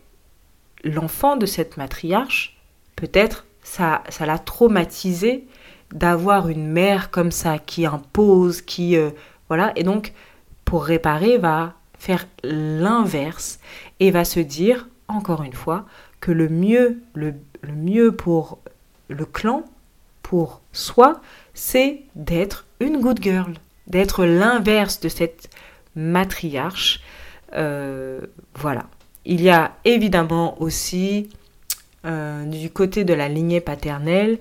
[0.84, 2.58] l'enfant de cette matriarche,
[2.96, 5.46] peut-être ça, ça l'a traumatisé
[5.94, 8.98] d'avoir une mère comme ça qui impose, qui
[9.50, 10.14] voilà, et donc
[10.84, 13.60] réparer, va faire l'inverse
[14.00, 15.86] et va se dire, encore une fois,
[16.20, 17.34] que le mieux, le,
[17.74, 18.60] mieux pour
[19.10, 19.64] le clan,
[20.22, 21.22] pour soi,
[21.54, 23.54] c'est d'être une good girl,
[23.88, 25.50] d'être l'inverse de cette
[25.96, 27.02] matriarche.
[27.54, 28.22] Euh,
[28.56, 28.86] voilà.
[29.26, 31.30] Il y a évidemment aussi
[32.06, 34.38] euh, du côté de la lignée paternelle,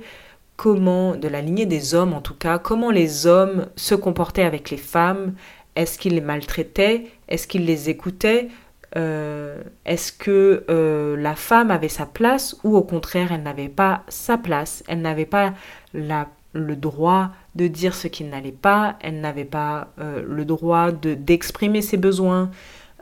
[0.57, 4.70] comment, de la lignée des hommes en tout cas, comment les hommes se comportaient avec
[4.70, 5.35] les femmes,
[5.76, 8.48] est-ce qu'il les maltraitait Est-ce qu'il les écoutait
[8.96, 14.02] euh, Est-ce que euh, la femme avait sa place ou au contraire elle n'avait pas
[14.08, 14.84] sa place?
[14.86, 15.54] Elle n'avait pas
[15.92, 21.82] le droit de dire ce qu'il n'allait pas, elle n'avait pas euh, le droit d'exprimer
[21.82, 22.50] ses besoins,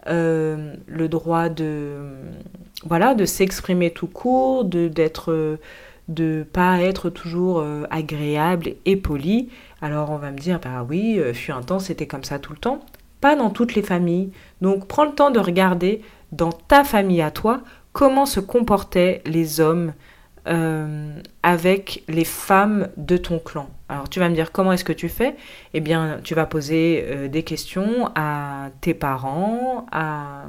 [0.07, 2.01] le droit de
[2.85, 5.59] voilà de s'exprimer tout court, d'être
[6.13, 9.49] de pas être toujours agréable et poli.
[9.83, 12.53] Alors on va me dire, bah oui, euh, fut un temps, c'était comme ça tout
[12.53, 12.81] le temps.
[13.21, 14.31] Pas dans toutes les familles.
[14.63, 16.01] Donc prends le temps de regarder
[16.31, 17.61] dans ta famille à toi
[17.93, 19.93] comment se comportaient les hommes
[20.49, 23.69] euh, avec les femmes de ton clan.
[23.89, 25.35] Alors tu vas me dire comment est-ce que tu fais?
[25.75, 30.45] Eh bien tu vas poser euh, des questions à tes parents, à,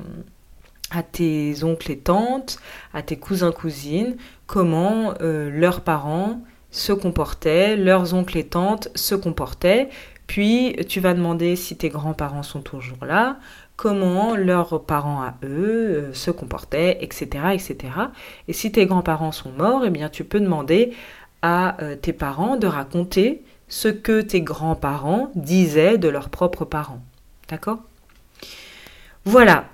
[0.91, 2.59] à, tes oncles et tantes,
[2.93, 4.15] à tes cousins cousines,
[4.47, 6.41] comment leurs parents
[6.71, 9.89] se comportaient, leurs oncles et tantes se comportaient,
[10.27, 13.37] puis tu vas demander si tes grands-parents sont toujours là,
[13.75, 17.77] comment leurs parents à eux euh, se comportaient, etc., etc.
[18.47, 20.93] Et si tes grands-parents sont morts, eh bien tu peux demander
[21.41, 27.01] à euh, tes parents de raconter ce que tes grands-parents disaient de leurs propres parents.
[27.49, 27.79] D'accord?
[29.25, 29.65] Voilà,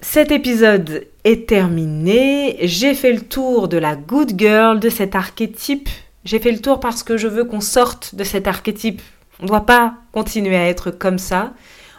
[0.00, 2.58] cet épisode est terminé.
[2.62, 5.88] J'ai fait le tour de la good girl, de cet archétype
[6.26, 9.00] j'ai fait le tour parce que je veux qu'on sorte de cet archétype.
[9.38, 11.54] On ne doit pas continuer à être comme ça.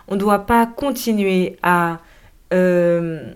[0.10, 2.00] On ne doit pas continuer à,
[2.54, 3.32] euh,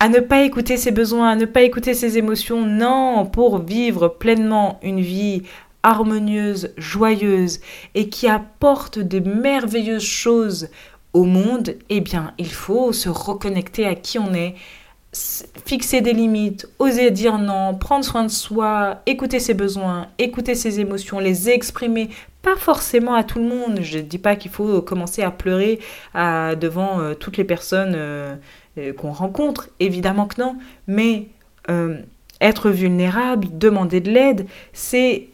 [0.00, 2.66] à ne pas écouter ses besoins, à ne pas écouter ses émotions.
[2.66, 5.44] Non, pour vivre pleinement une vie
[5.82, 7.60] harmonieuse, joyeuse
[7.94, 10.68] et qui apporte de merveilleuses choses
[11.12, 14.54] au monde, eh bien, il faut se reconnecter à qui on est,
[15.66, 20.80] fixer des limites, oser dire non, prendre soin de soi, écouter ses besoins, écouter ses
[20.80, 22.08] émotions, les exprimer,
[22.40, 23.80] pas forcément à tout le monde.
[23.82, 25.80] Je ne dis pas qu'il faut commencer à pleurer
[26.14, 28.34] devant euh, toutes les personnes euh,
[28.78, 30.56] euh, qu'on rencontre, évidemment que non,
[30.86, 31.28] mais
[32.40, 35.28] être vulnérable, demander de l'aide, c'est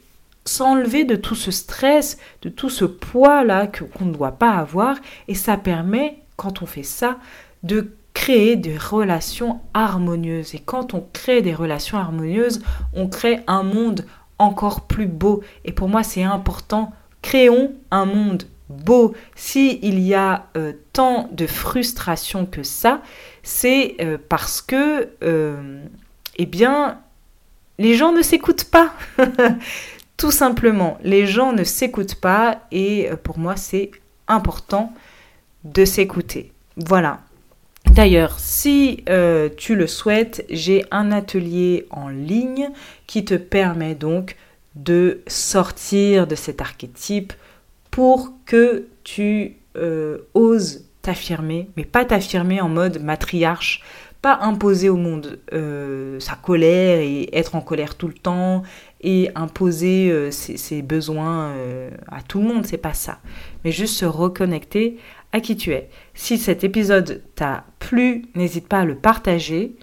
[0.49, 4.97] s'enlever de tout ce stress, de tout ce poids-là qu'on ne doit pas avoir,
[5.29, 7.19] et ça permet, quand on fait ça,
[7.63, 10.55] de créer des relations harmonieuses.
[10.55, 12.63] Et quand on crée des relations harmonieuses,
[12.95, 14.05] on crée un monde
[14.39, 15.43] encore plus beau.
[15.65, 16.93] Et pour moi, c'est important.
[17.23, 19.15] Créons un monde beau.
[19.35, 23.03] S'il il y a euh, tant de frustration que ça,
[23.43, 25.83] c'est euh, parce que, euh,
[26.37, 26.99] eh bien,
[27.79, 28.93] les gens ne s'écoutent pas.
[30.19, 33.91] Tout simplement, les gens ne s'écoutent pas et pour moi, c'est
[34.27, 34.93] important
[35.65, 36.53] de s'écouter.
[36.77, 37.21] Voilà.
[37.87, 42.71] D'ailleurs, si euh, tu le souhaites, j'ai un atelier en ligne
[43.07, 44.37] qui te permet donc
[44.75, 47.33] de sortir de cet archétype
[47.91, 53.83] pour que tu euh, oses t'affirmer, mais pas t'affirmer en mode matriarche,
[54.23, 58.63] pas imposer au monde euh, sa colère et être en colère tout le temps
[59.01, 61.55] et imposer ses, ses, besoins
[62.09, 63.21] à tout le monde, c'est pas ça.
[63.65, 64.99] Mais juste se reconnecter
[65.33, 65.89] à qui tu es.
[66.15, 69.77] Si cet épisode t'a plu, n'hésite pas à le partager,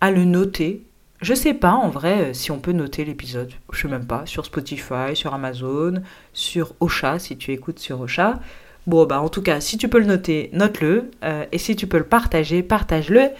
[0.00, 0.84] à le noter.
[1.20, 3.52] Je sais pas en vrai euh, si on peut noter l'épisode.
[3.72, 4.26] Je sais même pas.
[4.26, 6.02] Sur Spotify, sur Amazon,
[6.32, 8.40] sur Ocha, si tu écoutes sur Ocha.
[8.86, 11.10] Bon, bah en tout cas, si tu peux le noter, note-le.
[11.24, 13.30] Euh, et si tu peux le partager, partage-le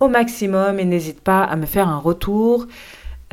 [0.00, 2.66] au maximum et n'hésite pas à me faire un retour.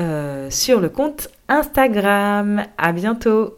[0.02, 2.66] Euh, sur le compte Instagram.
[2.80, 3.56] À bientôt!